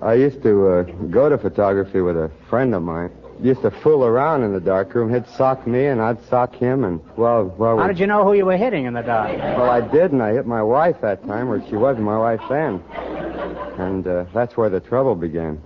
I 0.02 0.16
used 0.16 0.42
to, 0.42 0.68
uh, 0.68 0.82
go 1.12 1.30
to 1.30 1.38
photography 1.38 2.02
with 2.02 2.18
a 2.18 2.32
friend 2.50 2.74
of 2.74 2.82
mine. 2.82 3.12
Used 3.42 3.64
to 3.64 3.72
fool 3.72 4.06
around 4.06 4.44
in 4.44 4.54
the 4.54 4.60
darkroom. 4.60 5.12
He'd 5.12 5.28
sock 5.28 5.66
me 5.66 5.88
and 5.88 6.00
I'd 6.00 6.24
sock 6.26 6.54
him 6.56 6.84
and, 6.84 7.02
well, 7.18 7.46
well, 7.58 7.80
How 7.80 7.88
did 7.88 8.00
you 8.00 8.06
know 8.06 8.24
who 8.24 8.34
you 8.34 8.46
were 8.46 8.58
hitting 8.58 8.86
in 8.86 8.94
the 8.94 9.02
dark? 9.02 9.36
Well, 9.36 9.70
I 9.70 9.82
did, 9.82 10.12
and 10.12 10.22
I 10.22 10.32
hit 10.34 10.46
my 10.46 10.62
wife 10.62 11.02
that 11.02 11.26
time, 11.26 11.50
or 11.50 11.68
she 11.68 11.76
wasn't 11.76 12.06
my 12.06 12.18
wife 12.20 12.42
then. 12.50 12.84
And 13.80 14.06
uh, 14.06 14.26
that's 14.32 14.56
where 14.58 14.70
the 14.70 14.80
trouble 14.80 15.16
began. 15.16 15.60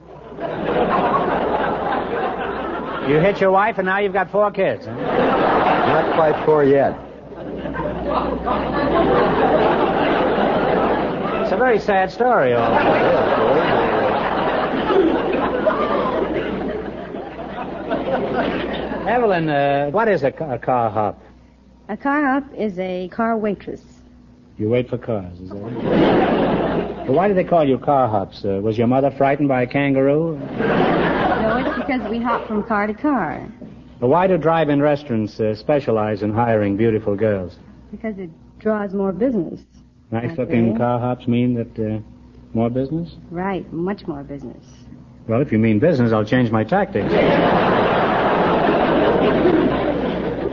You 3.09 3.19
hit 3.19 3.41
your 3.41 3.51
wife, 3.51 3.77
and 3.77 3.85
now 3.85 3.99
you've 3.99 4.13
got 4.13 4.31
four 4.31 4.49
kids. 4.51 4.85
Huh? 4.85 4.93
Not 4.95 6.15
quite 6.15 6.45
four 6.45 6.63
yet. 6.63 6.97
It's 11.43 11.51
a 11.51 11.57
very 11.57 11.79
sad 11.79 12.11
story. 12.11 12.53
All. 12.53 13.74
Uh, 19.35 19.89
what 19.91 20.07
is 20.07 20.23
a, 20.23 20.27
a 20.27 20.57
car 20.57 20.89
hop? 20.89 21.21
A 21.89 21.97
car 21.97 22.23
hop 22.23 22.43
is 22.55 22.79
a 22.79 23.09
car 23.09 23.37
waitress. 23.37 23.81
You 24.57 24.69
wait 24.69 24.89
for 24.89 24.97
cars, 24.97 25.37
is 25.39 25.49
that 25.49 25.57
it? 25.57 27.09
Why 27.11 27.27
do 27.27 27.33
they 27.33 27.43
call 27.43 27.67
you 27.67 27.77
car 27.77 28.07
hops? 28.07 28.43
Uh, 28.45 28.59
was 28.63 28.77
your 28.77 28.87
mother 28.87 29.11
frightened 29.11 29.49
by 29.49 29.63
a 29.63 29.67
kangaroo? 29.67 30.37
No, 30.39 31.57
it's 31.65 31.77
because 31.77 32.09
we 32.09 32.19
hop 32.19 32.47
from 32.47 32.63
car 32.63 32.87
to 32.87 32.93
car. 32.93 33.45
But 33.99 34.07
why 34.07 34.27
do 34.27 34.37
drive-in 34.37 34.81
restaurants 34.81 35.39
uh, 35.39 35.53
specialize 35.55 36.23
in 36.23 36.33
hiring 36.33 36.75
beautiful 36.77 37.15
girls? 37.15 37.57
Because 37.91 38.17
it 38.17 38.29
draws 38.59 38.93
more 38.93 39.11
business. 39.11 39.61
Nice-looking 40.11 40.69
Okay. 40.69 40.77
car 40.77 40.99
hops 40.99 41.27
mean 41.27 41.53
that 41.55 41.79
uh, 41.79 41.99
more 42.53 42.69
business? 42.69 43.15
Right, 43.29 43.71
much 43.71 44.07
more 44.07 44.23
business. 44.23 44.65
Well, 45.27 45.41
if 45.41 45.51
you 45.51 45.59
mean 45.59 45.79
business, 45.79 46.11
I'll 46.11 46.25
change 46.25 46.49
my 46.51 46.63
tactics. 46.63 47.11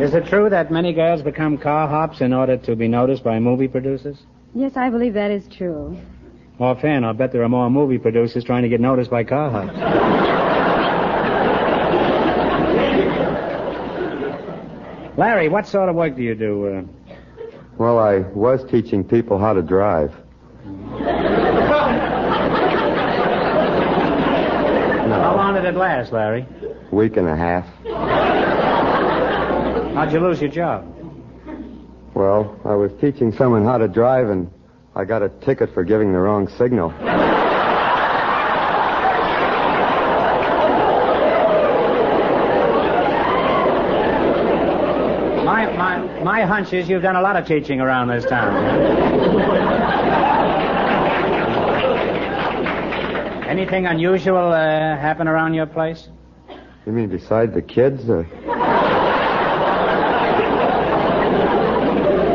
Is 0.02 0.14
it 0.14 0.26
true 0.26 0.50
that 0.50 0.72
many 0.72 0.92
girls 0.92 1.22
become 1.22 1.56
car 1.56 1.86
hops 1.86 2.20
in 2.20 2.32
order 2.32 2.56
to 2.56 2.74
be 2.74 2.88
noticed 2.88 3.22
by 3.22 3.38
movie 3.38 3.68
producers? 3.68 4.18
Yes, 4.52 4.76
I 4.76 4.90
believe 4.90 5.14
that 5.14 5.30
is 5.30 5.46
true. 5.46 5.96
Offhand, 6.58 7.06
I'll 7.06 7.14
bet 7.14 7.30
there 7.30 7.44
are 7.44 7.48
more 7.48 7.70
movie 7.70 7.98
producers 7.98 8.42
trying 8.42 8.64
to 8.64 8.68
get 8.68 8.80
noticed 8.80 9.10
by 9.10 9.22
car 9.22 9.48
hops. 9.50 9.72
Larry, 15.16 15.48
what 15.48 15.68
sort 15.68 15.88
of 15.88 15.94
work 15.94 16.16
do 16.16 16.22
you 16.22 16.34
do? 16.34 16.66
Uh, 16.66 16.82
Well, 17.78 18.00
I 18.00 18.18
was 18.34 18.64
teaching 18.68 19.04
people 19.04 19.38
how 19.38 19.52
to 19.52 19.62
drive. 19.62 20.10
how 25.14 25.36
long 25.36 25.54
did 25.54 25.64
it 25.64 25.76
last, 25.76 26.12
Larry? 26.12 26.44
Week 26.90 27.16
and 27.16 27.28
a 27.28 27.36
half. 27.36 27.66
How'd 29.94 30.12
you 30.12 30.20
lose 30.20 30.40
your 30.40 30.50
job? 30.50 30.86
Well, 32.14 32.58
I 32.64 32.74
was 32.74 32.90
teaching 33.00 33.30
someone 33.32 33.64
how 33.64 33.76
to 33.78 33.88
drive, 33.88 34.30
and 34.30 34.50
I 34.94 35.04
got 35.04 35.22
a 35.22 35.28
ticket 35.28 35.72
for 35.74 35.84
giving 35.84 36.12
the 36.12 36.18
wrong 36.18 36.48
signal. 36.48 36.90
My, 45.44 45.66
my, 45.76 45.98
my 46.22 46.42
hunch 46.42 46.72
is 46.72 46.88
you've 46.88 47.02
done 47.02 47.16
a 47.16 47.20
lot 47.22 47.36
of 47.36 47.46
teaching 47.46 47.80
around 47.80 48.08
this 48.08 48.24
town. 48.24 48.54
Anything 53.46 53.86
unusual 53.86 54.52
uh, 54.52 54.96
happen 54.96 55.28
around 55.28 55.52
your 55.52 55.66
place? 55.66 56.08
You 56.86 56.92
mean 56.92 57.10
beside 57.10 57.52
the 57.52 57.60
kids? 57.60 58.08
Or... 58.08 58.26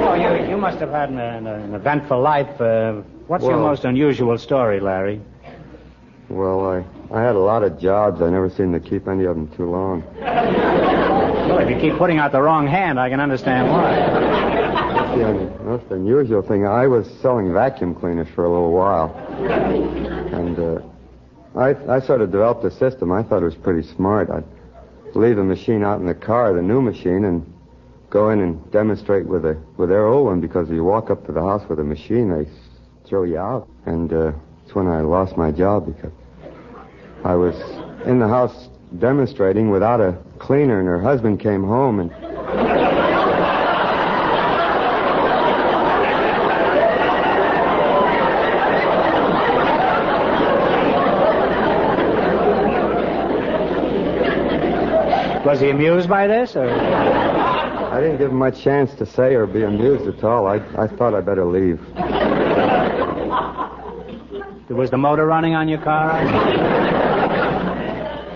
Oh, 0.03 0.13
you, 0.13 0.49
you 0.49 0.57
must 0.79 0.91
have 0.91 1.09
had 1.09 1.09
an, 1.09 1.17
an, 1.17 1.47
an 1.47 1.73
eventful 1.73 2.21
life. 2.21 2.61
Uh, 2.61 3.01
what's 3.25 3.43
your 3.43 3.57
most 3.57 3.83
unusual 3.83 4.37
story, 4.37 4.79
Larry? 4.79 5.19
Well, 6.29 6.69
I, 6.69 6.85
I 7.11 7.23
had 7.23 7.35
a 7.35 7.39
lot 7.39 7.63
of 7.63 7.79
jobs. 7.79 8.21
I 8.21 8.29
never 8.29 8.47
seemed 8.47 8.73
to 8.73 8.79
keep 8.79 9.07
any 9.07 9.25
of 9.25 9.35
them 9.35 9.47
too 9.55 9.69
long. 9.69 10.03
Well, 11.47 11.59
if 11.59 11.69
you 11.69 11.79
keep 11.79 11.97
putting 11.97 12.17
out 12.17 12.33
the 12.33 12.41
wrong 12.41 12.67
hand, 12.67 12.99
I 12.99 13.09
can 13.09 13.21
understand 13.21 13.69
why. 13.69 13.95
The 15.15 15.63
most 15.63 15.89
unusual 15.89 16.41
thing, 16.41 16.67
I 16.67 16.87
was 16.87 17.09
selling 17.21 17.53
vacuum 17.53 17.95
cleaners 17.95 18.27
for 18.35 18.43
a 18.43 18.49
little 18.49 18.73
while. 18.73 19.15
And 20.33 20.59
uh, 20.59 20.81
I, 21.57 21.95
I 21.95 22.01
sort 22.01 22.19
of 22.19 22.31
developed 22.33 22.65
a 22.65 22.71
system. 22.71 23.13
I 23.13 23.23
thought 23.23 23.43
it 23.43 23.45
was 23.45 23.55
pretty 23.55 23.87
smart. 23.87 24.29
I'd 24.29 24.43
leave 25.15 25.37
the 25.37 25.43
machine 25.43 25.85
out 25.85 26.01
in 26.01 26.05
the 26.05 26.13
car, 26.13 26.53
the 26.53 26.61
new 26.61 26.81
machine, 26.81 27.23
and 27.23 27.56
go 28.09 28.29
in 28.29 28.39
and 28.39 28.71
demonstrate 28.71 29.25
with, 29.25 29.45
a, 29.45 29.61
with 29.77 29.89
their 29.89 30.05
old 30.05 30.27
one 30.27 30.41
because 30.41 30.69
if 30.69 30.73
you 30.73 30.83
walk 30.83 31.09
up 31.09 31.25
to 31.25 31.31
the 31.31 31.41
house 31.41 31.67
with 31.69 31.79
a 31.79 31.83
machine, 31.83 32.29
they 32.29 32.49
throw 33.05 33.23
you 33.23 33.37
out. 33.37 33.67
And 33.85 34.11
uh, 34.13 34.31
when 34.73 34.87
I 34.87 35.01
lost 35.01 35.37
my 35.37 35.51
job 35.51 35.85
because 35.85 36.11
I 37.23 37.35
was 37.35 37.55
in 38.05 38.19
the 38.19 38.27
house 38.27 38.69
demonstrating 38.99 39.69
without 39.69 39.99
a 39.99 40.17
cleaner, 40.39 40.79
and 40.79 40.87
her 40.87 41.01
husband 41.01 41.39
came 41.39 41.63
home 41.63 41.99
and 41.99 42.11
Was 55.45 55.61
he 55.61 55.69
amused 55.69 56.09
by 56.09 56.27
this? 56.27 56.57
Or? 56.57 56.67
I 57.97 58.01
didn't 58.01 58.17
give 58.19 58.29
him 58.29 58.37
much 58.37 58.61
chance 58.61 58.93
to 58.99 59.07
say 59.07 59.33
or 59.33 59.47
be 59.47 59.63
amused 59.63 60.05
at 60.05 60.23
all. 60.23 60.45
I, 60.45 60.57
I 60.77 60.85
thought 60.85 61.15
I'd 61.15 61.25
better 61.25 61.45
leave. 61.45 61.79
Was 64.69 64.91
the 64.91 64.99
motor 64.99 65.25
running 65.25 65.55
on 65.55 65.67
your 65.67 65.81
car? 65.81 66.23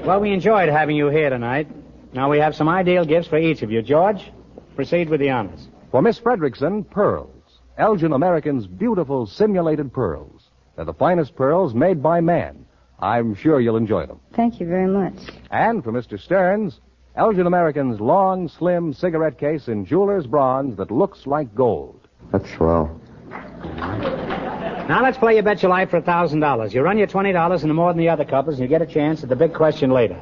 well, 0.04 0.20
we 0.20 0.32
enjoyed 0.32 0.68
having 0.70 0.96
you 0.96 1.10
here 1.10 1.30
tonight. 1.30 1.68
Now 2.12 2.28
we 2.28 2.40
have 2.40 2.56
some 2.56 2.68
ideal 2.68 3.06
gifts 3.06 3.28
for 3.28 3.38
each 3.38 3.62
of 3.62 3.70
you. 3.70 3.84
George, 3.84 4.32
proceed 4.76 5.10
with 5.10 5.20
the 5.20 5.30
honors. 5.30 5.68
For 5.92 6.02
Miss 6.02 6.20
Fredrickson, 6.20 6.90
pearls. 6.90 7.60
Elgin 7.78 8.14
American's 8.14 8.66
beautiful 8.66 9.28
simulated 9.28 9.94
pearls. 9.94 10.50
They're 10.76 10.86
the 10.86 10.94
finest 10.96 11.36
pearls 11.36 11.76
made 11.76 12.02
by 12.02 12.20
man. 12.20 12.66
I'm 12.98 13.36
sure 13.36 13.62
you'll 13.62 13.78
enjoy 13.78 14.08
them. 14.08 14.22
Thank 14.34 14.60
you 14.60 14.66
very 14.66 14.88
much. 14.88 15.14
And 15.52 15.84
for 15.84 15.92
Mr. 15.92 16.20
Stearns, 16.20 16.80
Elgin 17.16 17.46
American's 17.46 18.00
long, 18.00 18.48
slim 18.48 18.94
cigarette 18.94 19.38
case 19.38 19.68
in 19.68 19.86
jeweler's 19.86 20.26
bronze 20.26 20.78
that 20.78 20.92
looks 20.92 21.28
like 21.28 21.54
gold. 21.54 22.00
That's 22.32 22.50
swell. 22.54 23.00
Now 23.30 25.02
let's 25.04 25.18
play 25.18 25.36
You 25.36 25.42
Bet 25.42 25.62
Your 25.62 25.70
Life 25.70 25.90
for 25.90 25.98
a 25.98 26.02
$1,000. 26.02 26.74
You 26.74 26.82
run 26.82 26.98
your 26.98 27.08
$20 27.08 27.62
into 27.62 27.74
more 27.74 27.92
than 27.92 28.00
the 28.00 28.10
other 28.10 28.26
couples, 28.26 28.56
and 28.56 28.64
you 28.64 28.68
get 28.68 28.82
a 28.82 28.86
chance 28.86 29.24
at 29.24 29.30
the 29.30 29.36
big 29.36 29.54
question 29.54 29.92
later. 29.92 30.22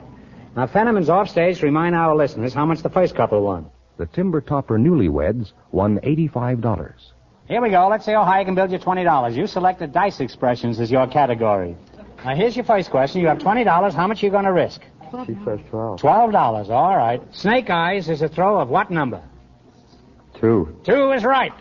Now, 0.55 0.67
Fenneman's 0.67 1.10
off 1.10 1.29
stage 1.29 1.60
to 1.60 1.65
remind 1.65 1.96
our 1.96 2.15
listeners 2.15 2.53
how 2.53 2.65
much 2.65 2.81
the 2.81 2.89
first 2.89 3.15
couple 3.15 3.41
won. 3.43 3.69
The 3.98 4.08
Tip 4.08 4.46
Topper 4.46 4.77
newlyweds 4.77 5.53
won 5.72 6.00
$85. 6.00 6.93
Here 7.48 7.62
we 7.62 7.69
go. 7.69 7.88
Let's 7.88 8.05
see 8.05 8.12
how 8.12 8.24
high 8.24 8.39
you 8.39 8.46
can 8.46 8.55
build 8.55 8.72
your 8.72 8.79
$20. 8.79 9.36
You 9.36 9.48
selected 9.48 9.93
dice 9.93 10.19
expressions 10.19 10.79
as 10.79 10.91
your 10.91 11.08
category. 11.08 11.75
Now, 12.24 12.36
here's 12.36 12.55
your 12.55 12.65
first 12.65 12.89
question. 12.89 13.22
You 13.22 13.27
have 13.27 13.39
$20. 13.39 13.93
How 13.93 14.08
much 14.08 14.22
are 14.22 14.25
you 14.25 14.31
going 14.31 14.46
to 14.46 14.53
risk? 14.53 14.81
She 15.25 15.36
says 15.46 15.60
12. 15.70 16.00
$12. 16.01 16.70
All 16.70 16.98
right. 16.98 17.22
Snake 17.36 17.70
Eyes 17.70 18.10
is 18.10 18.22
a 18.22 18.28
throw 18.30 18.60
of 18.60 18.70
what 18.70 18.92
number? 18.92 19.22
Two. 20.39 20.75
Two 20.84 21.12
is 21.12 21.24
right. 21.24 21.51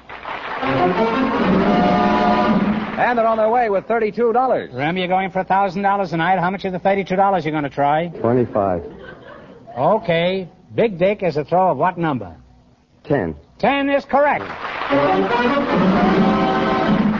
And 2.98 3.16
they're 3.16 3.26
on 3.26 3.36
their 3.38 3.48
way 3.48 3.70
with 3.70 3.86
$32. 3.86 4.72
Remember, 4.72 4.98
you're 4.98 5.08
going 5.08 5.30
for 5.30 5.40
a 5.40 5.44
$1,000 5.44 6.10
tonight. 6.10 6.38
How 6.38 6.50
much 6.50 6.64
of 6.64 6.72
the 6.72 6.80
$32 6.80 7.44
you're 7.44 7.52
going 7.52 7.64
to 7.64 7.70
try? 7.70 8.08
25. 8.08 8.84
Okay. 9.76 10.48
Big 10.74 10.98
Dick 10.98 11.22
is 11.22 11.36
a 11.36 11.44
throw 11.44 11.70
of 11.70 11.78
what 11.78 11.96
number? 11.96 12.36
10. 13.04 13.36
Ten 13.58 13.88
is 13.88 14.04
correct. 14.04 14.44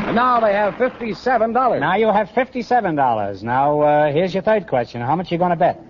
And 0.06 0.16
now 0.16 0.40
they 0.40 0.52
have 0.52 0.74
$57. 0.74 1.80
Now 1.80 1.96
you 1.96 2.06
have 2.06 2.28
$57. 2.30 3.42
Now, 3.42 3.80
uh, 3.80 4.12
here's 4.12 4.34
your 4.34 4.42
third 4.42 4.66
question. 4.66 5.00
How 5.00 5.16
much 5.16 5.30
are 5.30 5.34
you 5.34 5.38
going 5.38 5.50
to 5.50 5.56
bet? 5.56 5.80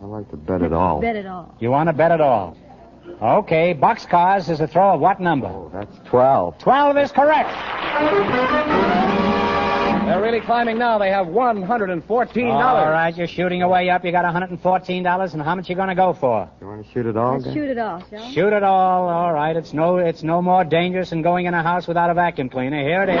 I 0.00 0.06
like 0.06 0.30
to 0.30 0.36
bet 0.36 0.62
it 0.62 0.72
all. 0.72 1.00
Bet 1.00 1.16
it 1.16 1.26
all. 1.26 1.54
You 1.60 1.70
want 1.70 1.88
to 1.88 1.92
bet 1.92 2.10
it 2.10 2.20
all. 2.20 2.56
Okay, 3.20 3.74
boxcars 3.74 4.48
is 4.48 4.60
a 4.60 4.66
throw 4.66 4.94
of 4.94 5.00
what 5.00 5.20
number? 5.20 5.48
Oh, 5.48 5.70
that's 5.72 5.94
12. 6.08 6.58
12 6.58 6.96
is 6.96 7.12
correct. 7.12 7.50
They're 10.06 10.22
really 10.22 10.40
climbing 10.40 10.78
now. 10.78 10.96
They 10.96 11.10
have 11.10 11.26
$114. 11.26 12.52
All 12.52 12.90
right, 12.90 13.14
you're 13.14 13.26
shooting 13.26 13.62
away 13.62 13.90
up. 13.90 14.04
You 14.04 14.10
got 14.10 14.24
$114, 14.24 15.32
and 15.34 15.42
how 15.42 15.54
much 15.54 15.68
you 15.68 15.76
going 15.76 15.88
to 15.88 15.94
go 15.94 16.14
for? 16.14 16.50
You 16.60 16.66
want 16.66 16.86
to 16.86 16.92
shoot 16.92 17.04
it 17.04 17.16
all? 17.16 17.38
Let's 17.38 17.52
shoot 17.52 17.68
it 17.68 17.78
all, 17.78 18.02
shall 18.08 18.26
we? 18.26 18.32
Shoot 18.32 18.52
it 18.54 18.62
all. 18.62 19.08
All 19.08 19.32
right, 19.34 19.54
it's 19.54 19.74
no, 19.74 19.98
it's 19.98 20.22
no 20.22 20.40
more 20.40 20.64
dangerous 20.64 21.10
than 21.10 21.20
going 21.20 21.44
in 21.44 21.52
a 21.52 21.62
house 21.62 21.86
without 21.86 22.08
a 22.08 22.14
vacuum 22.14 22.48
cleaner. 22.48 22.80
Here 22.82 23.02
it 23.02 23.10
is. 23.10 23.20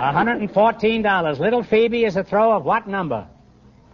$114. 0.00 1.38
Little 1.40 1.62
Phoebe 1.62 2.04
is 2.04 2.16
a 2.16 2.24
throw 2.24 2.52
of 2.52 2.64
what 2.64 2.86
number? 2.86 3.26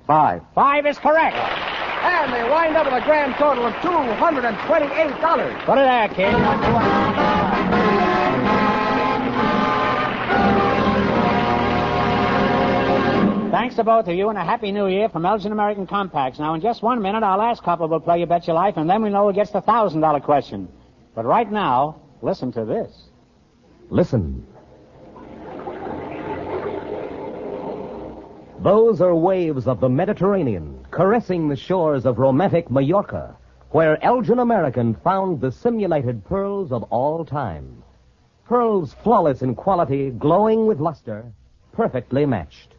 Five. 0.07 0.43
Five 0.55 0.87
is 0.87 0.99
correct. 0.99 1.37
And 1.37 2.33
they 2.33 2.49
wind 2.49 2.77
up 2.77 2.87
with 2.87 2.95
a 2.95 3.05
grand 3.05 3.35
total 3.37 3.67
of 3.67 3.73
$228. 3.75 5.65
Put 5.67 5.79
it 5.79 5.85
there, 5.85 6.09
kid. 6.09 6.31
You 6.31 6.39
want 6.39 6.63
$225. 6.63 8.17
Thanks 13.51 13.75
to 13.77 13.85
both 13.85 14.07
of 14.07 14.15
you 14.15 14.29
and 14.29 14.39
a 14.39 14.45
happy 14.45 14.71
new 14.71 14.87
year 14.87 15.09
from 15.09 15.25
Elgin 15.25 15.51
American 15.51 15.87
Compacts. 15.87 16.39
Now, 16.39 16.55
in 16.55 16.61
just 16.61 16.83
one 16.83 17.01
minute, 17.01 17.23
our 17.25 17.39
last 17.39 17.63
couple 17.63 17.89
will 17.89 18.01
play 18.01 18.21
You 18.21 18.27
Bet 18.27 18.47
Your 18.47 18.55
Life, 18.55 18.75
and 18.77 18.89
then 18.89 19.03
we 19.03 19.11
know 19.11 19.27
who 19.27 19.33
gets 19.33 19.51
the 19.51 19.61
thousand 19.61 20.03
dollar 20.03 20.21
question. 20.21 20.69
But 21.15 21.25
right 21.25 21.51
now, 21.51 22.01
listen 22.23 22.53
to 22.53 22.65
this. 22.65 23.09
Listen. 23.89 24.47
Those 28.61 29.03
are 29.03 29.15
waves 29.15 29.69
of 29.69 29.81
the 29.81 29.89
Mediterranean 29.89 30.87
caressing 30.91 31.47
the 31.47 31.57
shores 31.57 32.07
of 32.07 32.19
romantic 32.19 32.71
Mallorca, 32.71 33.37
where 33.71 34.03
Elgin 34.03 34.39
American 34.39 34.95
found 34.95 35.41
the 35.41 35.53
simulated 35.53 36.25
pearls 36.25 36.73
of 36.73 36.83
all 36.85 37.23
time. 37.25 37.83
Pearls 38.47 38.95
flawless 38.95 39.43
in 39.43 39.55
quality, 39.55 40.11
glowing 40.11 40.67
with 40.67 40.81
luster, 40.81 41.31
perfectly 41.73 42.25
matched. 42.25 42.75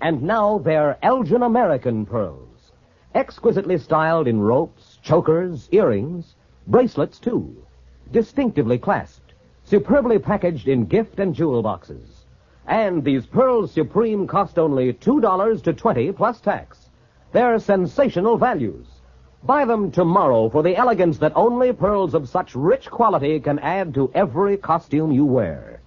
And 0.00 0.22
now 0.22 0.58
they're 0.58 0.98
Elgin 1.02 1.44
American 1.44 2.04
pearls, 2.04 2.72
exquisitely 3.14 3.78
styled 3.78 4.26
in 4.26 4.40
ropes, 4.40 4.98
chokers, 5.02 5.68
earrings, 5.70 6.34
bracelets 6.66 7.20
too, 7.20 7.64
distinctively 8.10 8.76
clasped, 8.76 9.34
superbly 9.62 10.18
packaged 10.18 10.66
in 10.66 10.86
gift 10.86 11.20
and 11.20 11.32
jewel 11.32 11.62
boxes. 11.62 12.11
And 12.66 13.02
these 13.04 13.26
pearls 13.26 13.72
supreme 13.72 14.26
cost 14.26 14.58
only 14.58 14.92
$2 14.92 15.62
to 15.62 15.72
20 15.72 16.12
plus 16.12 16.40
tax. 16.40 16.90
They're 17.32 17.58
sensational 17.58 18.36
values. 18.36 18.86
Buy 19.44 19.64
them 19.64 19.90
tomorrow 19.90 20.48
for 20.48 20.62
the 20.62 20.76
elegance 20.76 21.18
that 21.18 21.32
only 21.34 21.72
pearls 21.72 22.14
of 22.14 22.28
such 22.28 22.54
rich 22.54 22.88
quality 22.88 23.40
can 23.40 23.58
add 23.58 23.92
to 23.94 24.10
every 24.14 24.56
costume 24.56 25.10
you 25.10 25.24
wear. 25.24 25.80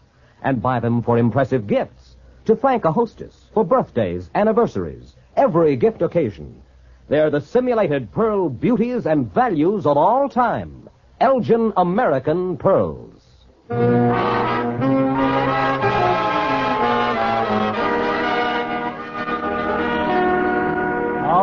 And 0.43 0.61
buy 0.61 0.79
them 0.79 1.01
for 1.01 1.17
impressive 1.17 1.65
gifts, 1.65 2.17
to 2.45 2.55
thank 2.55 2.83
a 2.83 2.91
hostess, 2.91 3.49
for 3.53 3.63
birthdays, 3.63 4.29
anniversaries, 4.35 5.15
every 5.37 5.77
gift 5.77 6.01
occasion. 6.01 6.61
They're 7.07 7.29
the 7.29 7.39
simulated 7.39 8.11
pearl 8.11 8.49
beauties 8.49 9.05
and 9.05 9.33
values 9.33 9.85
of 9.85 9.97
all 9.97 10.27
time. 10.27 10.89
Elgin 11.21 11.71
American 11.77 12.57
Pearls. 12.57 13.21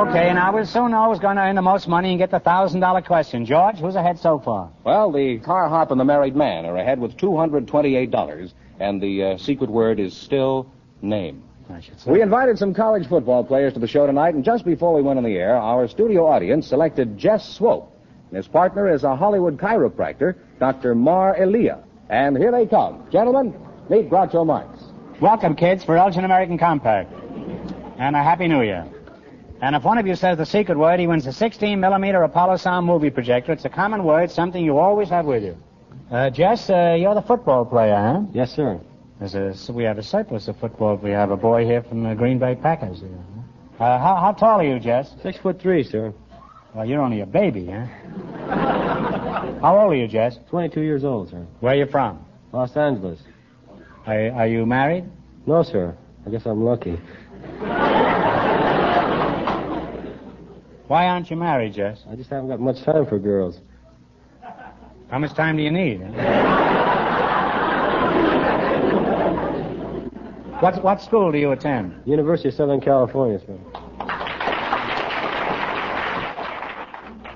Okay, 0.03 0.35
now 0.35 0.53
we'll 0.53 0.67
soon 0.67 0.91
know 0.91 1.09
who's 1.09 1.21
going 1.21 1.37
to 1.37 1.43
earn 1.43 1.55
the 1.55 1.63
most 1.63 1.87
money 1.87 2.09
and 2.11 2.19
get 2.19 2.33
the 2.33 2.41
thousand 2.41 2.81
dollar 2.81 3.03
question. 3.03 3.47
George, 3.47 3.77
who's 3.77 3.95
ahead 3.95 4.19
so 4.19 4.41
far? 4.41 4.73
Well, 4.83 5.13
the 5.13 5.39
car 5.39 5.69
hop 5.69 5.93
and 5.93 6.01
the 6.01 6.05
married 6.05 6.35
man 6.35 6.67
are 6.67 6.77
ahead 6.77 6.99
with 6.99 7.17
$228, 7.17 8.53
and 8.81 9.01
the 9.01 9.23
uh, 9.23 9.39
secret 9.39 9.71
word 9.71 10.01
is 10.01 10.17
still 10.17 10.69
name. 11.03 11.45
I 11.71 11.81
should 11.81 12.01
say. 12.01 12.11
We 12.11 12.21
invited 12.21 12.59
some 12.59 12.75
college 12.75 13.07
football 13.07 13.45
players 13.45 13.75
to 13.75 13.79
the 13.79 13.87
show 13.87 14.05
tonight, 14.05 14.35
and 14.35 14.45
just 14.45 14.65
before 14.65 14.93
we 14.93 15.03
went 15.03 15.19
on 15.19 15.25
the 15.25 15.37
air, 15.37 15.57
our 15.57 15.87
studio 15.87 16.27
audience 16.27 16.67
selected 16.67 17.17
Jess 17.17 17.49
Swope. 17.55 17.97
And 18.31 18.37
his 18.37 18.49
partner 18.49 18.93
is 18.93 19.05
a 19.05 19.15
Hollywood 19.15 19.57
chiropractor, 19.57 20.35
Dr. 20.59 20.97
Mar 20.97 21.37
Elia. 21.37 21.79
And 22.09 22.37
here 22.37 22.51
they 22.51 22.67
come. 22.67 23.07
Gentlemen, 23.13 23.55
meet 23.89 24.11
Groucho 24.11 24.45
Marx. 24.45 24.83
Welcome, 25.21 25.55
kids, 25.55 25.85
for 25.85 25.97
Elgin 25.97 26.25
American 26.25 26.59
Compact. 26.59 27.13
And 27.99 28.17
a 28.17 28.23
Happy 28.23 28.49
New 28.49 28.63
Year. 28.63 28.85
And 29.63 29.77
if 29.77 29.85
one 29.85 29.97
of 29.97 30.09
you 30.09 30.17
says 30.17 30.39
the 30.39 30.45
secret 30.45 30.77
word, 30.77 30.99
he 30.99 31.07
wins 31.07 31.25
a 31.29 31.33
16 31.33 31.79
millimeter 31.79 32.21
Apollo 32.25 32.57
sound 32.57 32.85
movie 32.85 33.11
projector. 33.11 33.53
It's 33.53 33.65
a 33.65 33.69
common 33.69 34.03
word, 34.03 34.29
something 34.29 34.63
you 34.63 34.79
always 34.79 35.09
have 35.11 35.25
with 35.25 35.45
you. 35.45 35.57
Uh, 36.11 36.31
Jess, 36.31 36.69
uh, 36.69 36.97
you're 36.99 37.15
the 37.15 37.23
football 37.23 37.65
player, 37.65 37.95
huh? 37.95 38.23
Yes, 38.33 38.51
sir. 38.53 38.81
There's 39.21 39.37
a, 39.69 39.73
we 39.73 39.85
have 39.85 39.99
a 39.99 40.03
surplus 40.03 40.49
of 40.49 40.57
football. 40.59 40.97
We 40.97 41.11
have 41.13 41.31
a 41.31 41.37
boy 41.37 41.65
here 41.65 41.81
from 41.81 42.03
the 42.03 42.13
Green 42.17 42.41
Bay 42.41 42.57
Packers. 42.57 42.99
Here. 42.99 43.09
Uh, 43.79 43.99
how, 44.01 44.17
how 44.17 44.33
tall 44.33 44.59
are 44.59 44.65
you, 44.65 44.81
Jess? 44.81 45.15
Six 45.23 45.39
foot 45.39 45.61
three, 45.63 45.85
sir. 45.85 46.13
Well, 46.75 46.85
you're 46.85 47.01
only 47.01 47.21
a 47.21 47.27
baby, 47.27 47.67
huh? 47.67 47.87
how 49.61 49.79
old 49.79 49.93
are 49.93 49.97
you, 49.97 50.09
Jess? 50.09 50.41
Twenty-two 50.51 50.81
years 50.81 51.05
old, 51.05 51.31
sir. 51.31 51.47
Where 51.61 51.75
are 51.75 51.77
you 51.77 51.87
from? 51.87 52.25
Los 52.53 52.77
Angeles. 52.77 53.21
Are, 54.07 54.33
are 54.33 54.47
you 54.49 54.67
married? 54.67 55.05
No, 55.47 55.63
sir. 55.63 55.97
I 56.27 56.31
guess 56.31 56.47
I'm 56.47 56.65
lucky. 56.65 56.99
Why 60.89 61.07
aren't 61.09 61.31
you 61.31 61.37
married, 61.37 61.75
Jess? 61.75 62.03
I 62.11 62.17
just 62.17 62.31
haven't 62.31 62.49
got 62.49 62.61
much 62.61 62.83
time 62.83 63.07
for 63.07 63.19
girls. 63.19 63.61
How 65.11 65.19
much 65.19 65.35
time 65.35 65.57
do 65.57 65.63
you 65.63 65.71
need? 65.71 66.01
huh? 66.03 66.13
what, 70.61 70.83
what 70.83 71.01
school 71.03 71.31
do 71.31 71.39
you 71.39 71.53
attend? 71.53 72.01
University 72.07 72.49
of 72.49 72.55
Southern 72.55 72.81
California, 72.81 73.39
sir. 73.41 73.59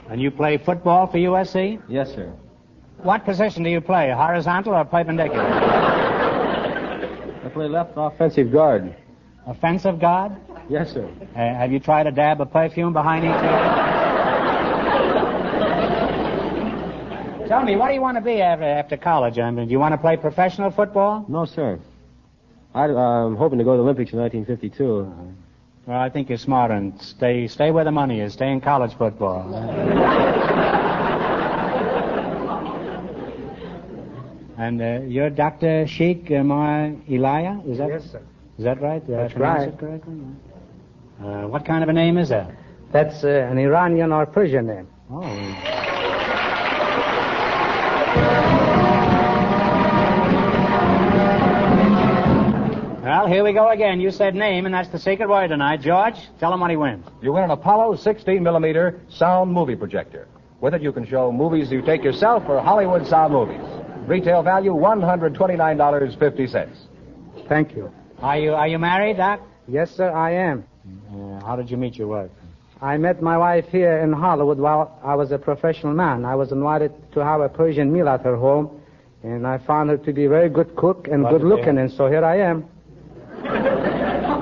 And 0.09 0.21
you 0.21 0.31
play 0.31 0.57
football 0.59 1.07
for 1.07 1.19
USC? 1.19 1.83
Yes, 1.89 2.11
sir. 2.15 2.33
What 3.03 3.25
position 3.25 3.63
do 3.63 3.71
you 3.71 3.81
play, 3.81 4.11
horizontal 4.11 4.75
or 4.75 4.85
perpendicular? 4.85 5.45
I 7.45 7.51
play 7.53 7.69
left 7.69 7.93
offensive 7.97 8.51
guard. 8.51 8.95
Offensive 9.47 10.01
guard? 10.01 10.33
Yes, 10.69 10.93
sir. 10.93 11.09
Uh, 11.35 11.39
have 11.39 11.71
you 11.71 11.79
tried 11.79 12.07
a 12.07 12.13
dab 12.13 12.41
of 12.41 12.53
perfume 12.53 12.93
behind 12.93 13.25
each 13.25 13.31
ear? 13.31 13.87
Tell 17.49 17.63
me, 17.63 17.77
what 17.77 17.89
do 17.89 17.95
you 17.95 18.01
want 18.01 18.17
to 18.17 18.21
be 18.21 18.43
after, 18.43 18.65
after 18.65 18.97
college? 18.97 19.39
I 19.39 19.49
mean, 19.53 19.67
do 19.67 19.73
you 19.73 19.79
want 19.79 19.93
to 19.95 19.99
play 19.99 20.17
professional 20.17 20.73
football? 20.73 21.25
No, 21.29 21.45
sir. 21.45 21.79
I, 22.75 22.87
I'm 22.87 23.37
hoping 23.37 23.59
to 23.59 23.65
go 23.65 23.73
to 23.75 23.77
the 23.77 23.83
Olympics 23.85 24.13
in 24.13 24.19
1952. 24.19 25.35
Well, 25.87 25.97
I 26.01 26.11
think 26.11 26.29
you're 26.29 26.39
smart 26.39 26.73
and 26.73 27.01
stay 27.01 27.47
stay 27.47 27.71
where 27.71 27.85
the 27.85 27.93
money 27.93 28.21
is. 28.21 28.33
Stay 28.33 28.51
in 28.51 28.61
college 28.61 28.93
football. 28.99 29.55
and 34.59 34.83
uh, 34.83 35.01
you're 35.07 35.31
Dr. 35.31 35.87
Sheikh 35.87 36.29
uh, 36.33 36.43
Mar 36.43 36.93
Elia? 37.09 37.63
Is 37.65 37.79
that? 37.79 37.89
Yes, 37.89 38.11
sir. 38.11 38.23
Is 38.59 38.65
that 38.65 38.83
right? 38.83 39.07
Did 39.07 39.17
That's 39.17 39.37
right. 39.37 39.69
it 39.69 39.79
correctly? 39.79 40.19
Uh, 41.21 41.47
what 41.49 41.65
kind 41.65 41.83
of 41.83 41.89
a 41.89 41.93
name 41.93 42.19
is 42.19 42.29
that? 42.29 42.51
That's 42.93 43.25
uh, 43.25 43.49
an 43.51 43.59
Iranian 43.59 44.13
or 44.13 44.27
Persian 44.27 44.67
name. 44.67 44.87
Oh. 45.11 45.23
Well, 53.03 53.27
here 53.29 53.45
we 53.45 53.53
go 53.53 53.71
again. 53.71 54.01
You 54.01 54.11
said 54.11 54.35
name, 54.35 54.67
and 54.67 54.75
that's 54.75 54.89
the 54.89 54.99
secret 54.99 55.29
word 55.29 55.49
tonight. 55.49 55.81
George, 55.81 56.17
tell 56.39 56.53
him 56.53 56.61
what 56.61 56.71
he 56.71 56.77
wins. 56.77 57.07
You 57.23 57.33
win 57.33 57.45
an 57.45 57.51
Apollo 57.51 57.97
16 57.97 58.43
millimeter 58.43 59.01
sound 59.09 59.53
movie 59.53 59.77
projector. 59.77 60.29
With 60.61 60.75
it, 60.75 60.83
you 60.83 60.93
can 60.93 61.07
show 61.07 61.31
movies 61.33 61.71
you 61.71 61.83
take 61.83 62.03
yourself 62.03 62.43
or 62.49 62.61
Hollywood 62.61 63.07
sound 63.07 63.33
movies. 63.33 63.61
Retail 64.07 64.43
value 64.43 64.73
$129.50. 64.73 66.77
Thank 67.49 67.75
you. 67.75 67.91
Are 68.19 68.39
you 68.39 68.55
are 68.55 68.69
you 68.69 68.79
married, 68.79 69.19
Doc? 69.19 69.41
Yes, 69.69 69.91
sir, 69.91 70.11
I 70.11 70.33
am. 70.33 70.65
Uh, 70.87 71.45
how 71.45 71.57
did 71.57 71.71
you 71.71 71.77
meet 71.77 71.97
your 71.97 72.09
wife? 72.09 72.31
I 72.81 72.99
met 72.99 73.23
my 73.23 73.39
wife 73.39 73.67
here 73.69 73.99
in 73.99 74.13
Hollywood 74.13 74.59
while 74.59 74.99
I 75.03 75.15
was 75.15 75.33
a 75.33 75.39
professional 75.39 75.95
man. 75.95 76.25
I 76.25 76.35
was 76.35 76.53
invited 76.53 76.93
to 77.13 77.25
have 77.25 77.41
a 77.41 77.49
Persian 77.49 77.93
meal 77.93 78.09
at 78.09 78.21
her 78.23 78.37
home, 78.37 78.81
and 79.23 79.47
I 79.47 79.59
found 79.59 79.89
her 79.91 79.97
to 79.97 80.13
be 80.13 80.27
a 80.27 80.29
very 80.29 80.51
good 80.51 80.77
cook 80.77 81.09
and 81.11 81.23
What 81.23 81.33
good 81.33 81.43
looking, 81.43 81.79
and 81.79 81.91
so 81.91 82.09
here 82.09 82.25
I 82.25 82.37
am. 82.39 82.63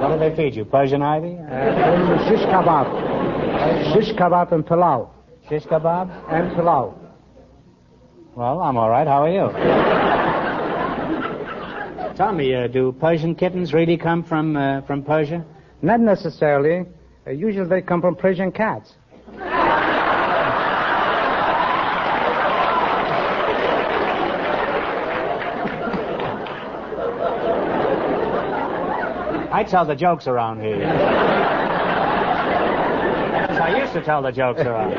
What 0.01 0.19
did 0.19 0.21
they 0.21 0.37
feed 0.37 0.57
you? 0.57 0.65
Persian 0.65 1.03
ivy? 1.03 1.39
Uh, 1.39 2.29
shish 2.29 2.45
kebab. 2.47 3.95
Shish 3.95 4.15
kebab 4.17 4.53
and 4.53 4.67
pilau. 4.67 5.11
Shish 5.49 5.65
kebab? 5.65 6.11
And 6.31 6.57
pilau. 6.57 6.95
Well, 8.35 8.61
I'm 8.61 8.77
all 8.77 8.91
right. 8.91 9.07
How 9.07 9.23
are 9.23 9.31
you? 9.31 9.53
Tell 12.17 12.33
me, 12.33 12.55
uh, 12.55 12.67
do 12.67 12.93
Persian 12.93 13.35
kittens 13.35 13.73
really 13.73 13.97
come 13.97 14.25
from 14.25 14.57
uh, 14.57 14.81
from 14.83 15.03
Persia? 15.05 15.45
Not 15.85 16.01
necessarily. 16.01 16.87
Uh, 17.27 17.33
usually 17.33 17.69
they 17.69 17.83
come 17.83 18.01
from 18.01 18.17
Persian 18.17 18.51
cats. 18.51 18.95
I 29.53 29.63
tell 29.69 29.85
the 29.85 29.95
jokes 29.95 30.27
around 30.27 30.63
here. 30.63 30.87
I 33.61 33.79
used 33.79 33.93
to 33.93 34.03
tell 34.03 34.23
the 34.23 34.33
jokes 34.33 34.63
around. 34.63 34.95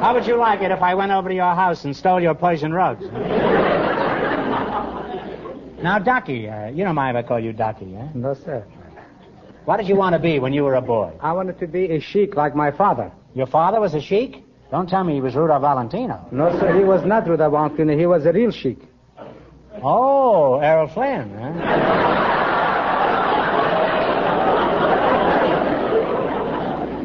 How 0.00 0.14
would 0.14 0.26
you 0.26 0.36
like 0.38 0.62
it 0.62 0.70
if 0.70 0.80
I 0.80 0.94
went 0.94 1.12
over 1.12 1.28
to 1.28 1.34
your 1.34 1.54
house 1.54 1.84
and 1.84 1.94
stole 1.94 2.22
your 2.22 2.34
Persian 2.34 2.72
rugs? 2.72 3.04
now, 5.82 5.98
Ducky, 5.98 6.48
uh, 6.48 6.68
you 6.68 6.84
don't 6.84 6.94
mind 6.94 7.18
if 7.18 7.24
I 7.26 7.28
call 7.28 7.38
you 7.38 7.52
Ducky, 7.52 7.94
eh? 7.94 8.08
No, 8.14 8.32
sir. 8.32 8.64
What 9.64 9.78
did 9.78 9.88
you 9.88 9.96
want 9.96 10.12
to 10.12 10.18
be 10.18 10.38
when 10.38 10.52
you 10.52 10.62
were 10.64 10.74
a 10.74 10.82
boy? 10.82 11.12
I 11.20 11.32
wanted 11.32 11.58
to 11.60 11.66
be 11.66 11.86
a 11.92 12.00
sheik 12.00 12.36
like 12.36 12.54
my 12.54 12.70
father. 12.70 13.10
Your 13.34 13.46
father 13.46 13.80
was 13.80 13.94
a 13.94 14.00
sheik? 14.00 14.44
Don't 14.70 14.88
tell 14.88 15.04
me 15.04 15.14
he 15.14 15.20
was 15.20 15.34
Rudolph 15.34 15.62
Valentino. 15.62 16.26
No, 16.30 16.50
sir, 16.58 16.76
he 16.76 16.84
was 16.84 17.04
not 17.04 17.26
Rudolph 17.26 17.52
Valentino. 17.52 17.96
He 17.96 18.06
was 18.06 18.26
a 18.26 18.32
real 18.32 18.50
sheik. 18.50 18.78
Oh, 19.82 20.58
Errol 20.58 20.88
Flynn, 20.88 21.30
huh? 21.30 21.50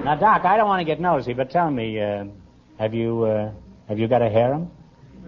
Now, 0.04 0.16
Doc, 0.16 0.44
I 0.44 0.58
don't 0.58 0.68
want 0.68 0.80
to 0.82 0.86
get 0.86 1.00
nosy, 1.00 1.34
but 1.34 1.52
tell 1.52 1.70
me, 1.70 2.02
uh, 2.02 2.26
have 2.80 2.94
you 2.94 3.24
uh, 3.24 3.52
have 3.88 4.00
you 4.00 4.08
got 4.08 4.22
a 4.22 4.30
harem? 4.30 4.70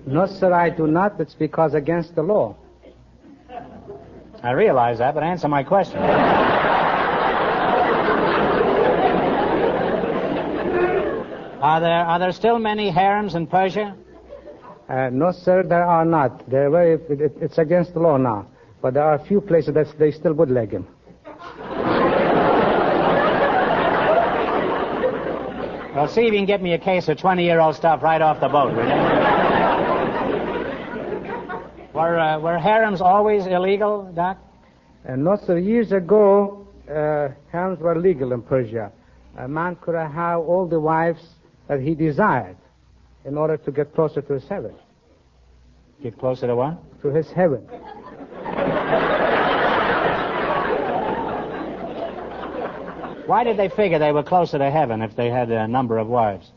No, 0.05 0.25
sir, 0.25 0.51
I 0.51 0.69
do 0.69 0.87
not. 0.87 1.19
It's 1.19 1.35
because 1.35 1.75
against 1.75 2.15
the 2.15 2.23
law. 2.23 2.55
I 4.43 4.51
realize 4.51 4.97
that, 4.97 5.13
but 5.13 5.23
answer 5.23 5.47
my 5.47 5.63
question. 5.63 5.99
Are 11.61 11.79
there 11.79 12.05
are 12.05 12.19
there 12.19 12.31
still 12.31 12.59
many 12.59 12.89
harems 12.89 13.35
in 13.35 13.47
Persia? 13.47 13.95
Uh, 14.89 15.09
no, 15.11 15.31
sir, 15.31 15.63
there 15.63 15.85
are 15.85 16.03
not. 16.03 16.49
They're 16.49 16.69
very, 16.69 16.95
it, 16.95 17.33
it's 17.39 17.57
against 17.57 17.93
the 17.93 18.01
law 18.01 18.17
now. 18.17 18.47
But 18.81 18.95
there 18.95 19.03
are 19.03 19.13
a 19.13 19.25
few 19.25 19.39
places 19.39 19.73
that 19.75 19.87
they 19.97 20.11
still 20.11 20.33
would 20.33 20.49
leg 20.49 20.71
him. 20.71 20.87
Well, 25.95 26.07
see 26.07 26.21
if 26.21 26.33
you 26.33 26.39
can 26.39 26.45
get 26.45 26.61
me 26.61 26.73
a 26.73 26.77
case 26.77 27.07
of 27.09 27.17
20 27.17 27.43
year 27.43 27.59
old 27.59 27.75
stuff 27.75 28.01
right 28.01 28.21
off 28.21 28.39
the 28.39 28.47
boat, 28.49 28.73
will 28.75 28.83
you? 28.83 28.95
were, 31.93 32.19
uh, 32.19 32.39
were 32.39 32.57
harems 32.57 33.01
always 33.01 33.45
illegal, 33.45 34.11
Doc? 34.13 34.37
And 35.05 35.23
no, 35.23 35.37
sir, 35.45 35.57
years 35.57 35.91
ago, 35.91 36.67
uh, 36.89 37.29
harems 37.51 37.79
were 37.79 37.99
legal 37.99 38.33
in 38.33 38.41
Persia. 38.41 38.91
A 39.37 39.47
man 39.47 39.75
could 39.81 39.95
have 39.95 40.39
all 40.39 40.67
the 40.67 40.79
wives 40.79 41.21
that 41.71 41.79
he 41.79 41.95
desired 41.95 42.57
in 43.23 43.37
order 43.37 43.55
to 43.55 43.71
get 43.71 43.95
closer 43.95 44.21
to 44.21 44.33
his 44.33 44.43
heaven. 44.49 44.75
Get 46.03 46.19
closer 46.19 46.45
to 46.47 46.53
what? 46.53 47.01
To 47.01 47.07
his 47.07 47.31
heaven. 47.31 47.61
Why 53.25 53.45
did 53.45 53.55
they 53.55 53.69
figure 53.69 53.99
they 53.99 54.11
were 54.11 54.21
closer 54.23 54.57
to 54.57 54.69
heaven 54.69 55.01
if 55.01 55.15
they 55.15 55.29
had 55.29 55.49
a 55.49 55.65
number 55.65 55.97
of 55.97 56.07
wives? 56.07 56.51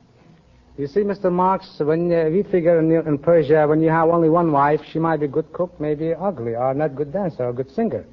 You 0.76 0.88
see, 0.88 1.02
Mr. 1.02 1.30
Marx, 1.30 1.78
when 1.78 2.12
uh, 2.12 2.30
we 2.30 2.42
figure 2.42 2.80
in, 2.80 2.90
in, 3.06 3.16
Persia, 3.16 3.68
when 3.68 3.80
you 3.80 3.90
have 3.90 4.08
only 4.08 4.28
one 4.28 4.50
wife, 4.50 4.80
she 4.90 4.98
might 4.98 5.20
be 5.20 5.28
good 5.28 5.52
cook, 5.52 5.78
maybe 5.80 6.12
ugly, 6.12 6.56
or 6.56 6.74
not 6.74 6.96
good 6.96 7.12
dancer, 7.12 7.44
or 7.44 7.52
good 7.52 7.70
singer. 7.70 8.04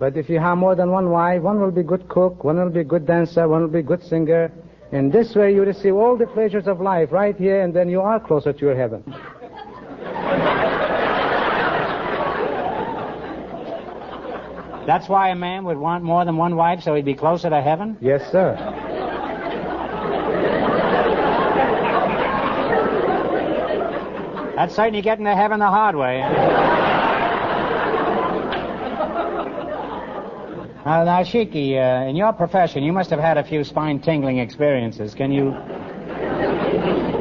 But 0.00 0.16
if 0.16 0.28
you 0.28 0.40
have 0.40 0.58
more 0.58 0.74
than 0.74 0.90
one 0.90 1.10
wife, 1.10 1.42
one 1.42 1.60
will 1.60 1.70
be 1.70 1.84
good 1.84 2.08
cook, 2.08 2.42
one 2.42 2.56
will 2.56 2.70
be 2.70 2.82
good 2.82 3.06
dancer, 3.06 3.46
one 3.46 3.62
will 3.62 3.68
be 3.68 3.82
good 3.82 4.02
singer. 4.02 4.50
In 4.92 5.10
this 5.10 5.34
way, 5.34 5.54
you 5.54 5.62
receive 5.62 5.94
all 5.94 6.18
the 6.18 6.26
pleasures 6.26 6.66
of 6.66 6.80
life 6.80 7.10
right 7.12 7.34
here, 7.34 7.62
and 7.62 7.74
then 7.74 7.88
you 7.88 8.02
are 8.02 8.20
closer 8.20 8.52
to 8.52 8.60
your 8.60 8.76
heaven. 8.76 9.02
That's 14.86 15.08
why 15.08 15.30
a 15.30 15.34
man 15.34 15.64
would 15.64 15.78
want 15.78 16.04
more 16.04 16.24
than 16.24 16.36
one 16.36 16.56
wife 16.56 16.82
so 16.82 16.94
he'd 16.94 17.04
be 17.06 17.14
closer 17.14 17.48
to 17.48 17.62
heaven? 17.62 17.96
Yes, 18.00 18.20
sir. 18.30 18.56
That's 24.56 24.74
certainly 24.74 25.00
getting 25.00 25.24
to 25.24 25.34
heaven 25.34 25.60
the 25.60 25.66
hard 25.66 25.96
way. 25.96 26.20
Eh? 26.20 26.81
Now, 30.84 31.04
now, 31.04 31.22
Shiki, 31.22 31.76
uh, 31.76 32.08
in 32.08 32.16
your 32.16 32.32
profession, 32.32 32.82
you 32.82 32.92
must 32.92 33.10
have 33.10 33.20
had 33.20 33.38
a 33.38 33.44
few 33.44 33.62
spine-tingling 33.62 34.38
experiences. 34.38 35.14
Can 35.14 35.30
you 35.30 35.52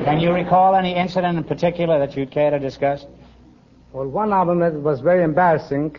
can 0.04 0.20
you 0.20 0.34
recall 0.34 0.76
any 0.76 0.96
incident 0.96 1.38
in 1.38 1.44
particular 1.44 2.00
that 2.00 2.18
you'd 2.18 2.32
care 2.32 2.50
to 2.50 2.58
discuss? 2.58 3.06
Well, 3.94 4.08
one 4.08 4.34
of 4.34 4.48
them 4.48 4.84
was 4.84 5.00
very 5.00 5.24
embarrassing. 5.24 5.96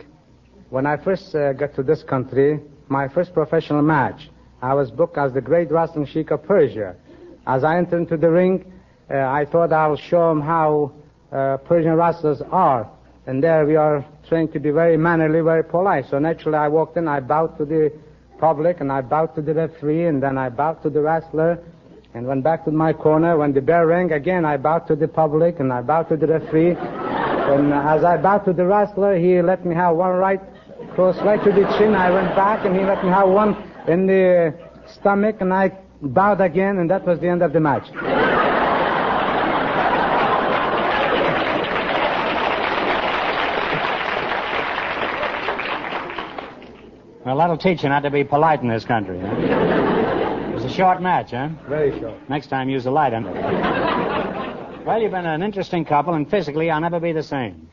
When 0.71 0.85
I 0.85 0.97
first 0.97 1.33
uh, 1.33 1.53
got 1.53 1.73
to 1.75 1.83
this 1.83 2.03
country, 2.03 2.59
my 2.89 3.07
first 3.07 3.33
professional 3.33 3.81
match, 3.81 4.29
I 4.61 4.73
was 4.73 4.91
booked 4.91 5.17
as 5.17 5.31
the 5.31 5.39
great 5.39 5.71
wrestling 5.71 6.05
sheik 6.05 6.31
of 6.31 6.43
Persia. 6.43 6.97
As 7.47 7.63
I 7.63 7.77
entered 7.77 7.99
into 7.99 8.17
the 8.17 8.29
ring, 8.29 8.73
uh, 9.09 9.19
I 9.19 9.45
thought 9.45 9.71
I'll 9.71 9.95
show 9.95 10.27
them 10.29 10.41
how 10.41 10.91
uh, 11.31 11.57
Persian 11.57 11.93
wrestlers 11.93 12.41
are. 12.51 12.89
And 13.25 13.43
there 13.43 13.65
we 13.65 13.75
are 13.75 14.05
trained 14.27 14.51
to 14.53 14.59
be 14.59 14.71
very 14.71 14.97
mannerly, 14.97 15.41
very 15.41 15.63
polite. 15.63 16.05
So 16.09 16.19
naturally 16.19 16.57
I 16.57 16.67
walked 16.67 16.97
in, 16.97 17.07
I 17.07 17.19
bowed 17.19 17.57
to 17.57 17.65
the 17.65 17.91
public, 18.37 18.81
and 18.81 18.91
I 18.91 19.01
bowed 19.01 19.35
to 19.35 19.41
the 19.41 19.53
referee, 19.53 20.05
and 20.05 20.21
then 20.21 20.37
I 20.37 20.49
bowed 20.49 20.83
to 20.83 20.89
the 20.89 21.01
wrestler, 21.01 21.59
and 22.13 22.27
went 22.27 22.43
back 22.43 22.65
to 22.65 22.71
my 22.71 22.91
corner. 22.91 23.37
When 23.37 23.53
the 23.53 23.61
bell 23.61 23.85
rang 23.85 24.11
again, 24.11 24.43
I 24.45 24.57
bowed 24.57 24.87
to 24.87 24.95
the 24.95 25.07
public, 25.07 25.59
and 25.59 25.71
I 25.71 25.81
bowed 25.81 26.09
to 26.09 26.17
the 26.17 26.27
referee. 26.27 26.75
and 26.75 27.73
as 27.73 28.03
I 28.03 28.17
bowed 28.17 28.45
to 28.45 28.53
the 28.53 28.65
wrestler, 28.65 29.17
he 29.17 29.41
let 29.41 29.65
me 29.65 29.73
have 29.73 29.95
one 29.95 30.11
right 30.11 30.41
close 30.95 31.17
right 31.23 31.43
to 31.43 31.51
the 31.51 31.65
chin. 31.77 31.95
I 31.95 32.11
went 32.11 32.35
back 32.35 32.65
and 32.65 32.75
he 32.75 32.83
let 32.83 33.03
me 33.03 33.09
have 33.09 33.27
one 33.27 33.55
in 33.87 34.05
the 34.05 34.53
stomach 34.85 35.37
and 35.41 35.53
I 35.53 35.71
bowed 36.01 36.41
again 36.41 36.77
and 36.77 36.89
that 36.89 37.05
was 37.05 37.19
the 37.19 37.27
end 37.27 37.41
of 37.41 37.53
the 37.53 37.59
match. 37.59 37.89
Well, 47.25 47.37
that'll 47.37 47.57
teach 47.57 47.83
you 47.83 47.89
not 47.89 48.01
to 48.01 48.11
be 48.11 48.23
polite 48.23 48.61
in 48.61 48.67
this 48.67 48.85
country. 48.85 49.19
Huh? 49.19 50.09
It 50.53 50.57
was 50.57 50.65
a 50.65 50.69
short 50.75 51.01
match, 51.01 51.31
huh? 51.31 51.49
Very 51.67 51.99
short. 51.99 52.29
Next 52.29 52.45
time, 52.45 52.69
use 52.69 52.85
a 52.85 52.91
light 52.91 53.11
one. 53.11 53.23
well, 54.85 55.01
you've 55.01 55.09
been 55.09 55.25
an 55.25 55.41
interesting 55.41 55.83
couple, 55.83 56.13
and 56.13 56.29
physically, 56.29 56.69
I'll 56.69 56.79
never 56.79 56.99
be 56.99 57.11
the 57.11 57.23
same. 57.23 57.67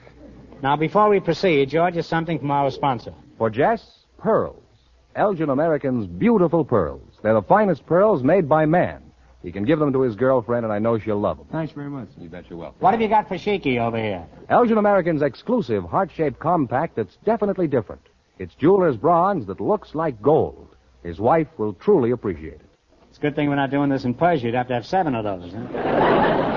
Now, 0.63 0.77
before 0.77 1.11
we 1.11 1.21
proceed, 1.21 1.69
George, 1.69 1.99
is 1.99 2.07
something 2.07 2.39
from 2.39 2.51
our 2.51 2.71
sponsor. 2.71 3.13
For 3.37 3.51
Jess, 3.51 4.07
pearls. 4.17 4.63
Elgin 5.15 5.51
American's 5.51 6.07
beautiful 6.07 6.65
pearls. 6.65 7.03
They're 7.23 7.35
the 7.35 7.43
finest 7.43 7.85
pearls 7.85 8.23
made 8.23 8.49
by 8.49 8.65
man. 8.65 9.03
He 9.43 9.53
can 9.53 9.65
give 9.65 9.79
them 9.79 9.93
to 9.93 10.01
his 10.01 10.17
girlfriend, 10.17 10.65
and 10.65 10.73
I 10.73 10.79
know 10.79 10.99
she'll 10.99 11.21
love 11.21 11.37
them. 11.37 11.49
Thanks 11.53 11.73
very 11.75 11.91
much. 11.91 12.09
You 12.19 12.31
bet 12.31 12.49
you 12.49 12.57
will. 12.57 12.75
What 12.79 12.93
have 12.93 13.01
you 13.03 13.09
got 13.09 13.29
for 13.29 13.37
Shiki 13.37 13.79
over 13.79 13.99
here? 13.99 14.25
Elgin 14.49 14.79
American's 14.79 15.21
exclusive 15.21 15.85
heart-shaped 15.85 16.39
compact 16.39 16.97
that's 16.97 17.17
definitely 17.27 17.67
different. 17.67 18.01
It's 18.41 18.55
jeweler's 18.55 18.97
bronze 18.97 19.45
that 19.49 19.61
looks 19.61 19.95
like 19.95 20.23
gold. 20.23 20.75
His 21.03 21.21
wife 21.21 21.49
will 21.59 21.75
truly 21.75 22.11
appreciate 22.13 22.55
it. 22.55 22.71
It's 23.11 23.19
a 23.19 23.21
good 23.21 23.37
thing 23.37 23.51
we're 23.51 23.57
not 23.57 23.71
doing 23.71 23.91
this 23.91 24.07
in 24.07 24.15
Persia. 24.15 24.47
You'd 24.47 24.55
have 24.55 24.69
to 24.69 24.75
have 24.75 24.87
seven 24.87 25.15
of 25.15 25.25
those, 25.25 25.53
huh? 25.53 26.57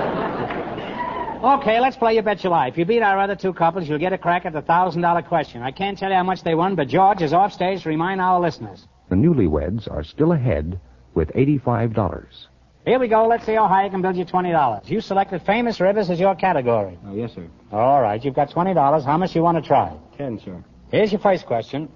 Okay, 1.44 1.78
let's 1.78 1.94
play 1.94 2.14
You 2.14 2.22
Bet 2.22 2.42
Your 2.42 2.52
Life. 2.52 2.78
You 2.78 2.86
beat 2.86 3.02
our 3.02 3.18
other 3.20 3.36
two 3.36 3.52
couples, 3.52 3.86
you'll 3.86 3.98
get 3.98 4.14
a 4.14 4.18
crack 4.18 4.46
at 4.46 4.54
the 4.54 4.62
$1,000 4.62 5.28
question. 5.28 5.60
I 5.60 5.72
can't 5.72 5.98
tell 5.98 6.08
you 6.08 6.16
how 6.16 6.22
much 6.22 6.42
they 6.42 6.54
won, 6.54 6.74
but 6.74 6.88
George 6.88 7.20
is 7.20 7.34
off 7.34 7.52
stage 7.52 7.82
to 7.82 7.90
remind 7.90 8.22
our 8.22 8.40
listeners. 8.40 8.88
The 9.10 9.16
newlyweds 9.16 9.86
are 9.90 10.02
still 10.04 10.32
ahead 10.32 10.80
with 11.12 11.28
$85. 11.34 12.46
Here 12.86 12.98
we 12.98 13.08
go. 13.08 13.26
Let's 13.26 13.44
see 13.44 13.52
how 13.56 13.68
high 13.68 13.84
I 13.84 13.90
can 13.90 14.00
build 14.00 14.16
you 14.16 14.24
$20. 14.24 14.88
You 14.88 15.02
selected 15.02 15.42
famous 15.42 15.80
rivers 15.80 16.08
as 16.08 16.18
your 16.18 16.34
category. 16.34 16.98
Oh, 17.06 17.14
yes, 17.14 17.34
sir. 17.34 17.46
All 17.70 18.00
right, 18.00 18.24
you've 18.24 18.34
got 18.34 18.48
$20. 18.50 19.04
How 19.04 19.18
much 19.18 19.36
you 19.36 19.42
want 19.42 19.62
to 19.62 19.68
try? 19.68 19.94
Ten, 20.16 20.40
sir. 20.40 20.64
Here's 20.94 21.10
your 21.10 21.20
first 21.20 21.44
question. 21.46 21.88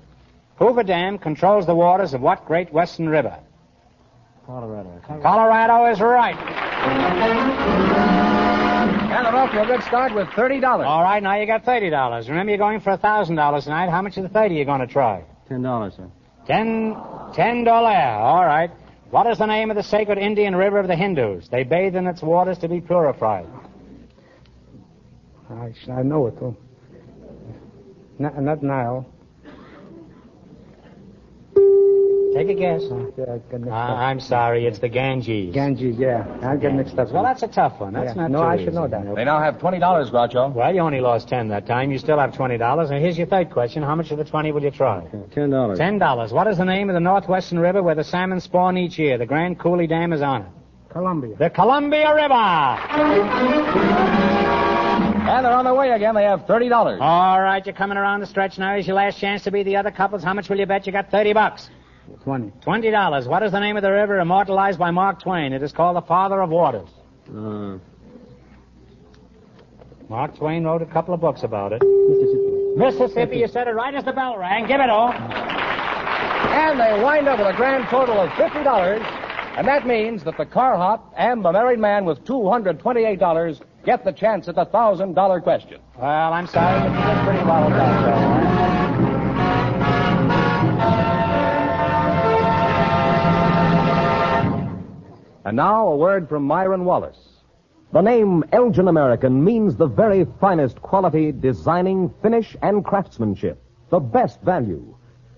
Hoover 0.57 0.83
Dam 0.83 1.19
controls 1.19 1.67
the 1.67 1.75
waters 1.75 2.15
of 2.15 2.21
what 2.21 2.45
great 2.47 2.73
western 2.73 3.09
river? 3.09 3.39
Colorado. 4.45 5.01
Colorado 5.23 5.93
is 5.93 6.01
right. 6.01 6.35
And 9.15 9.25
they're 9.25 9.37
off 9.37 9.53
to 9.53 9.63
a 9.63 9.67
good 9.67 9.85
start 9.85 10.13
with 10.17 10.27
$30. 10.31 10.85
All 10.85 11.05
right, 11.05 11.23
now 11.23 11.37
you 11.37 11.47
got 11.47 11.65
$30. 11.65 12.29
Remember, 12.29 12.51
you're 12.51 12.59
going 12.59 12.81
for 12.81 12.97
$1,000 12.97 13.63
tonight. 13.63 13.89
How 13.89 14.03
much 14.03 14.17
of 14.17 14.25
the 14.25 14.31
30 14.31 14.57
are 14.57 14.59
you 14.59 14.65
going 14.65 14.81
to 14.81 14.89
try? 14.89 15.23
Ten 15.49 15.63
dollars, 15.63 15.95
sir. 15.95 16.11
Ten, 16.49 16.97
ten 17.35 17.63
dollar. 17.63 17.95
All 17.95 18.45
right. 18.45 18.73
What 19.11 19.29
is 19.29 19.39
the 19.39 19.47
name 19.47 19.71
of 19.71 19.77
the 19.77 19.85
sacred 19.85 20.19
Indian 20.19 20.57
river 20.57 20.81
of 20.81 20.89
the 20.89 20.97
Hindus? 20.97 21.49
They 21.49 21.63
bathe 21.63 21.95
in 21.95 22.09
its 22.09 22.21
waters 22.21 22.59
to 22.59 22.69
be 22.69 22.81
purified. 22.81 23.47
I, 25.49 25.73
I 25.89 26.03
know 26.03 26.27
it. 26.27 26.35
Oh. 26.43 26.57
Not, 28.19 28.41
not 28.43 28.63
Nile. 28.63 29.07
Take 32.35 32.51
a 32.51 32.55
guess. 32.55 32.83
Yeah, 33.17 33.39
uh, 33.69 33.75
I'm 33.75 34.21
sorry, 34.21 34.67
it's 34.67 34.79
the 34.79 34.89
Ganges. 34.89 35.53
Ganges, 35.53 35.97
yeah. 35.99 36.25
I 36.43 36.55
get 36.57 36.73
mixed 36.75 36.97
up. 36.99 37.11
Well, 37.11 37.23
that's 37.25 37.43
a 37.43 37.49
tough 37.49 37.81
one. 37.81 37.95
That's 37.95 38.15
Yeah. 38.15 38.23
not 38.23 38.31
No, 38.31 38.43
too 38.43 38.47
I 38.47 38.57
should 38.59 38.69
easy. 38.69 38.77
know 38.77 38.87
that. 38.87 39.15
They 39.17 39.25
now 39.25 39.41
have 39.41 39.59
$20, 39.59 40.11
Groucho. 40.11 40.53
Well, 40.53 40.73
you 40.73 40.81
only 40.81 41.01
lost 41.01 41.29
ten 41.29 41.49
that 41.49 41.67
time. 41.67 41.91
You 41.91 41.99
still 41.99 42.19
have 42.19 42.33
twenty 42.35 42.57
dollars. 42.59 42.91
And 42.91 43.01
here's 43.03 43.19
your 43.19 43.27
third 43.27 43.51
question: 43.51 43.83
How 43.83 43.95
much 43.97 44.13
of 44.13 44.19
the 44.19 44.25
twenty 44.25 44.53
will 44.53 44.63
you 44.63 44.71
try? 44.71 45.03
Ten 45.35 45.51
dollars. 45.51 45.79
Ten 45.79 45.99
dollars. 45.99 46.33
What 46.33 46.47
is 46.47 46.59
the 46.59 46.65
name 46.65 46.89
of 46.91 46.95
the 46.95 47.01
Northwestern 47.01 47.59
River 47.59 47.83
where 47.83 47.95
the 47.97 48.05
salmon 48.05 48.39
spawn 48.41 48.77
each 48.77 48.99
year? 48.99 49.19
The 49.19 49.27
Grand 49.27 49.59
Coulee 49.59 49.89
Dam 49.89 50.13
is 50.13 50.23
on 50.23 50.43
it. 50.43 50.49
Columbia. 50.91 51.35
The 51.37 51.51
Columbia 51.51 52.15
River. 52.15 54.38
And 55.29 55.45
they're 55.45 55.53
on 55.53 55.65
their 55.65 55.75
way 55.75 55.91
again. 55.91 56.15
They 56.15 56.25
have 56.25 56.41
$30. 56.47 57.01
All 57.01 57.41
right, 57.41 57.65
you're 57.65 57.75
coming 57.75 57.99
around 57.99 58.21
the 58.21 58.27
stretch 58.27 58.59
now. 58.59 58.73
Here's 58.73 58.87
your 58.87 58.97
last 58.97 59.19
chance 59.19 59.45
to 59.45 59.51
be 59.51 59.63
the 59.63 59.77
other 59.77 59.91
couples. 59.91 60.23
How 60.25 60.33
much 60.35 60.49
will 60.49 60.59
you 60.59 60.67
bet? 60.67 60.87
You 60.87 60.93
got 60.93 61.11
thirty 61.11 61.33
bucks. 61.33 61.69
20. 62.25 62.53
Twenty 62.63 62.91
dollars. 62.91 63.29
What 63.29 63.43
is 63.43 63.53
the 63.53 63.61
name 63.61 63.77
of 63.77 63.83
the 63.83 63.93
river 63.93 64.19
immortalized 64.19 64.79
by 64.79 64.91
Mark 64.91 65.21
Twain? 65.23 65.53
It 65.53 65.63
is 65.63 65.73
called 65.73 65.97
the 65.97 66.03
Father 66.07 66.41
of 66.41 66.49
Waters. 66.51 66.89
Uh, 67.29 67.77
Mark 70.09 70.35
Twain 70.39 70.65
wrote 70.65 70.81
a 70.81 70.87
couple 70.87 71.13
of 71.13 71.21
books 71.21 71.43
about 71.43 71.73
it. 71.75 71.83
Mississippi. 71.83 72.77
Mississippi, 72.79 73.37
you 73.39 73.49
said 73.49 73.69
it 73.69 73.73
right 73.73 73.95
as 73.95 74.05
the 74.05 74.13
bell 74.13 74.39
rang. 74.39 74.67
Give 74.67 74.81
it 74.81 74.89
all. 74.89 75.13
And 75.13 76.81
they 76.81 77.03
wind 77.03 77.29
up 77.29 77.39
with 77.39 77.49
a 77.49 77.53
grand 77.57 77.85
total 77.91 78.19
of 78.19 78.31
$50. 78.31 79.03
And 79.59 79.67
that 79.69 79.87
means 79.87 80.25
that 80.25 80.39
the 80.39 80.47
car 80.47 80.77
hop 80.77 81.13
and 81.17 81.45
the 81.45 81.53
married 81.53 81.79
man 81.79 82.05
with 82.07 82.25
$228 82.25 83.61
get 83.89 84.05
the 84.05 84.13
chance 84.13 84.47
at 84.49 84.55
the 84.55 84.67
$1,000 84.67 85.43
question. 85.43 85.81
Well, 85.97 86.35
I'm 86.35 86.47
sorry, 86.47 86.79
but 86.79 86.91
you 86.91 87.07
did 87.07 87.25
pretty 87.25 87.43
well 87.43 87.65
at 87.65 87.71
that, 87.71 88.03
Joe. 88.05 88.19
And 95.47 95.57
now 95.57 95.89
a 95.89 95.97
word 95.97 96.29
from 96.29 96.43
Myron 96.43 96.85
Wallace. 96.85 97.17
The 97.95 98.03
name 98.03 98.45
Elgin 98.53 98.89
American 98.89 99.43
means 99.43 99.77
the 99.77 99.87
very 99.87 100.27
finest 100.39 100.83
quality, 100.83 101.33
designing, 101.33 102.13
finish, 102.21 102.55
and 102.61 102.85
craftsmanship. 102.85 103.59
The 103.89 104.01
best 104.01 104.43
value. 104.43 104.95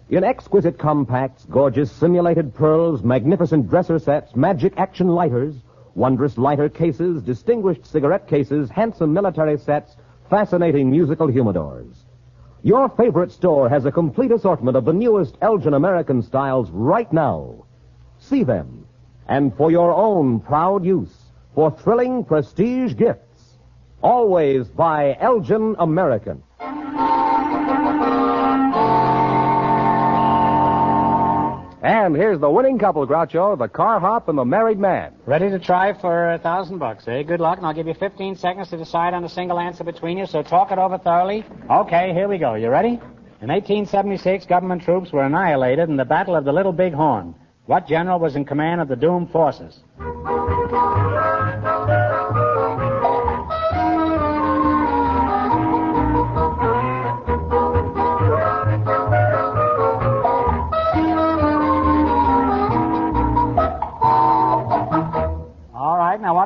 In 0.08 0.24
exquisite 0.24 0.76
compacts, 0.76 1.44
gorgeous 1.44 1.92
simulated 1.92 2.52
pearls, 2.52 3.04
magnificent 3.04 3.70
dresser 3.70 4.00
sets, 4.00 4.34
magic 4.34 4.72
action 4.76 5.06
lighters, 5.06 5.54
wondrous 5.94 6.38
lighter 6.38 6.68
cases, 6.68 7.22
distinguished 7.22 7.86
cigarette 7.86 8.26
cases, 8.26 8.70
handsome 8.70 9.12
military 9.12 9.58
sets, 9.58 9.96
fascinating 10.28 10.90
musical 10.90 11.28
humidors. 11.28 12.04
Your 12.62 12.88
favorite 12.90 13.32
store 13.32 13.68
has 13.68 13.86
a 13.86 13.92
complete 13.92 14.30
assortment 14.30 14.76
of 14.76 14.84
the 14.84 14.92
newest 14.92 15.36
Elgin 15.40 15.74
American 15.74 16.22
styles 16.22 16.70
right 16.70 17.10
now. 17.12 17.64
See 18.18 18.44
them. 18.44 18.86
And 19.28 19.56
for 19.56 19.70
your 19.70 19.94
own 19.94 20.40
proud 20.40 20.84
use, 20.84 21.14
for 21.54 21.70
thrilling 21.70 22.24
prestige 22.24 22.94
gifts, 22.96 23.58
always 24.02 24.68
buy 24.68 25.16
Elgin 25.20 25.74
American. 25.78 26.42
And 31.82 32.14
here's 32.14 32.38
the 32.38 32.50
winning 32.50 32.78
couple, 32.78 33.06
Groucho, 33.06 33.56
the 33.56 33.68
car 33.68 34.00
hop 34.00 34.28
and 34.28 34.36
the 34.36 34.44
married 34.44 34.78
man. 34.78 35.14
Ready 35.24 35.48
to 35.48 35.58
try 35.58 35.94
for 35.94 36.32
a 36.32 36.38
thousand 36.38 36.76
bucks, 36.78 37.08
eh? 37.08 37.22
Good 37.22 37.40
luck, 37.40 37.56
and 37.56 37.66
I'll 37.66 37.72
give 37.72 37.86
you 37.86 37.94
15 37.94 38.36
seconds 38.36 38.68
to 38.68 38.76
decide 38.76 39.14
on 39.14 39.24
a 39.24 39.28
single 39.30 39.58
answer 39.58 39.82
between 39.82 40.18
you, 40.18 40.26
so 40.26 40.42
talk 40.42 40.72
it 40.72 40.78
over 40.78 40.98
thoroughly. 40.98 41.42
Okay, 41.70 42.12
here 42.12 42.28
we 42.28 42.36
go. 42.36 42.54
You 42.54 42.68
ready? 42.68 43.00
In 43.40 43.48
1876, 43.48 44.44
government 44.44 44.82
troops 44.82 45.10
were 45.10 45.24
annihilated 45.24 45.88
in 45.88 45.96
the 45.96 46.04
Battle 46.04 46.36
of 46.36 46.44
the 46.44 46.52
Little 46.52 46.72
Big 46.72 46.92
Horn. 46.92 47.34
What 47.64 47.88
general 47.88 48.18
was 48.18 48.36
in 48.36 48.44
command 48.44 48.82
of 48.82 48.88
the 48.88 48.96
doomed 48.96 49.30
forces? 49.30 49.80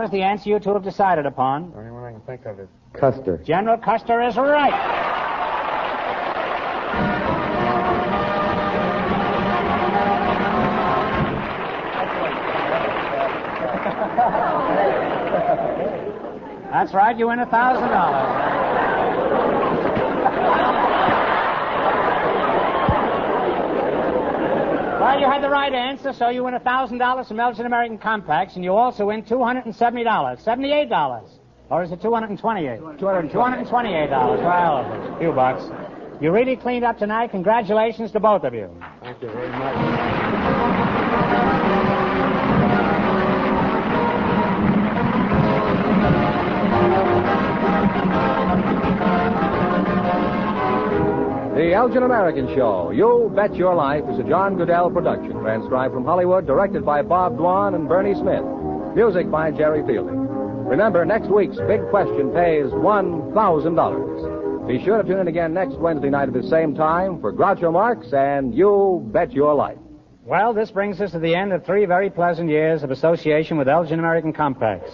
Is 0.05 0.11
the 0.11 0.23
answer 0.23 0.51
you 0.51 0.59
two 0.61 0.73
have 0.75 0.85
decided 0.85 1.27
upon? 1.27 1.71
The 1.73 1.79
only 1.79 1.91
one 1.91 2.05
I 2.05 2.13
can 2.13 2.21
think 2.21 2.47
of 2.47 2.61
is 2.61 2.69
Custer. 2.93 3.39
General 3.39 3.79
Custer 3.79 4.23
is 4.23 4.37
right. 4.37 4.73
That's 16.71 16.93
right, 16.93 17.17
you 17.17 17.29
win 17.29 17.39
a 17.39 17.47
thousand 17.47 17.89
dollars. 17.89 18.54
Well, 25.15 25.23
you 25.23 25.31
had 25.31 25.45
the 25.45 25.49
right 25.49 25.73
answer, 25.73 26.13
so 26.13 26.29
you 26.29 26.43
win 26.43 26.55
a 26.55 26.59
thousand 26.59 26.99
dollars 26.99 27.29
from 27.29 27.39
Elgin 27.39 27.67
American 27.67 27.99
Compacts, 27.99 28.57
and 28.57 28.65
you 28.65 28.75
also 28.75 29.07
win 29.07 29.23
two 29.25 29.45
hundred 29.45 29.65
and 29.65 29.73
seventy 29.77 30.03
dollars, 30.03 30.41
seventy-eight 30.41 30.89
dollars, 30.89 31.31
or 31.71 31.85
is 31.85 31.93
it 31.93 32.03
228 32.03 32.81
$228. 32.99 33.31
$228. 33.31 34.11
Well, 34.11 35.15
a 35.15 35.19
few 35.21 35.31
bucks. 35.31 35.63
You 36.21 36.33
really 36.33 36.57
cleaned 36.57 36.85
up 36.85 36.99
tonight. 36.99 37.31
Congratulations 37.31 38.11
to 38.11 38.19
both 38.19 38.43
of 38.43 38.55
you. 38.55 38.69
Thank 39.03 39.23
you 39.23 39.29
very 39.29 39.51
much. 39.51 40.74
The 51.55 51.73
Elgin 51.73 52.03
American 52.03 52.53
Show, 52.57 52.91
You 52.91 53.31
Bet 53.33 53.55
Your 53.55 53.77
Life, 53.77 54.03
is 54.11 54.19
a 54.19 54.25
John 54.25 54.57
Guedel 54.57 54.93
production, 54.93 55.39
transcribed 55.39 55.95
from 55.95 56.05
Hollywood, 56.05 56.49
directed 56.49 56.85
by 56.85 57.01
Bob 57.03 57.37
Dwan 57.37 57.77
and 57.77 57.87
Bernie 57.87 58.15
Smith. 58.15 58.43
Music 58.97 59.31
by 59.31 59.53
Jerry 59.53 59.87
Fielding. 59.87 60.17
Remember, 60.67 61.05
next 61.05 61.29
week's 61.29 61.57
big 61.69 61.89
question 61.91 62.33
pays 62.33 62.67
$1,000. 62.73 64.67
Be 64.67 64.85
sure 64.85 65.01
to 65.01 65.09
tune 65.09 65.21
in 65.21 65.29
again 65.29 65.55
next 65.55 65.77
Wednesday 65.77 66.11
night 66.11 66.27
at 66.27 66.35
the 66.35 66.43
same 66.43 66.75
time 66.75 67.21
for 67.21 67.33
Groucho 67.33 67.73
Marx 67.73 68.13
and 68.13 68.53
You 68.53 69.09
Bet 69.13 69.33
Your 69.33 69.55
Life. 69.55 69.79
Well, 70.25 70.55
this 70.55 70.73
brings 70.73 71.01
us 71.01 71.13
to 71.13 71.21
the 71.21 71.37
end 71.37 71.53
of 71.53 71.65
three 71.65 71.87
very 71.87 72.11
pleasant 72.11 72.51
years 72.51 72.83
of 72.83 72.91
association 72.91 73.59
with 73.59 73.69
Elgin 73.69 74.01
American 74.01 74.33
Compacts. 74.33 74.91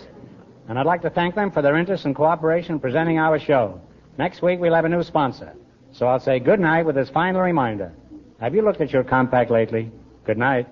And 0.68 0.79
I'd 0.79 0.85
like 0.85 1.01
to 1.03 1.11
thank 1.11 1.35
them 1.35 1.53
for 1.53 1.62
their 1.62 1.79
interest 1.79 2.05
and 2.05 2.14
cooperation 2.14 2.75
in 2.75 2.81
presenting 2.81 3.18
our 3.18 3.38
show. 3.38 3.81
Next 4.18 4.42
week, 4.42 4.61
we'll 4.61 4.75
have 4.75 4.85
a 4.85 4.90
new 4.90 5.03
sponsor. 5.03 5.55
So 5.92 6.07
I'll 6.07 6.20
say 6.20 6.38
good 6.38 6.61
night 6.61 6.87
with 6.87 6.94
this 6.94 7.11
final 7.11 7.40
reminder. 7.40 7.92
Have 8.40 8.55
you 8.55 8.62
looked 8.62 8.81
at 8.81 8.90
your 8.90 9.05
compact 9.05 9.50
lately? 9.50 9.90
Good 10.24 10.38
night. 10.38 10.68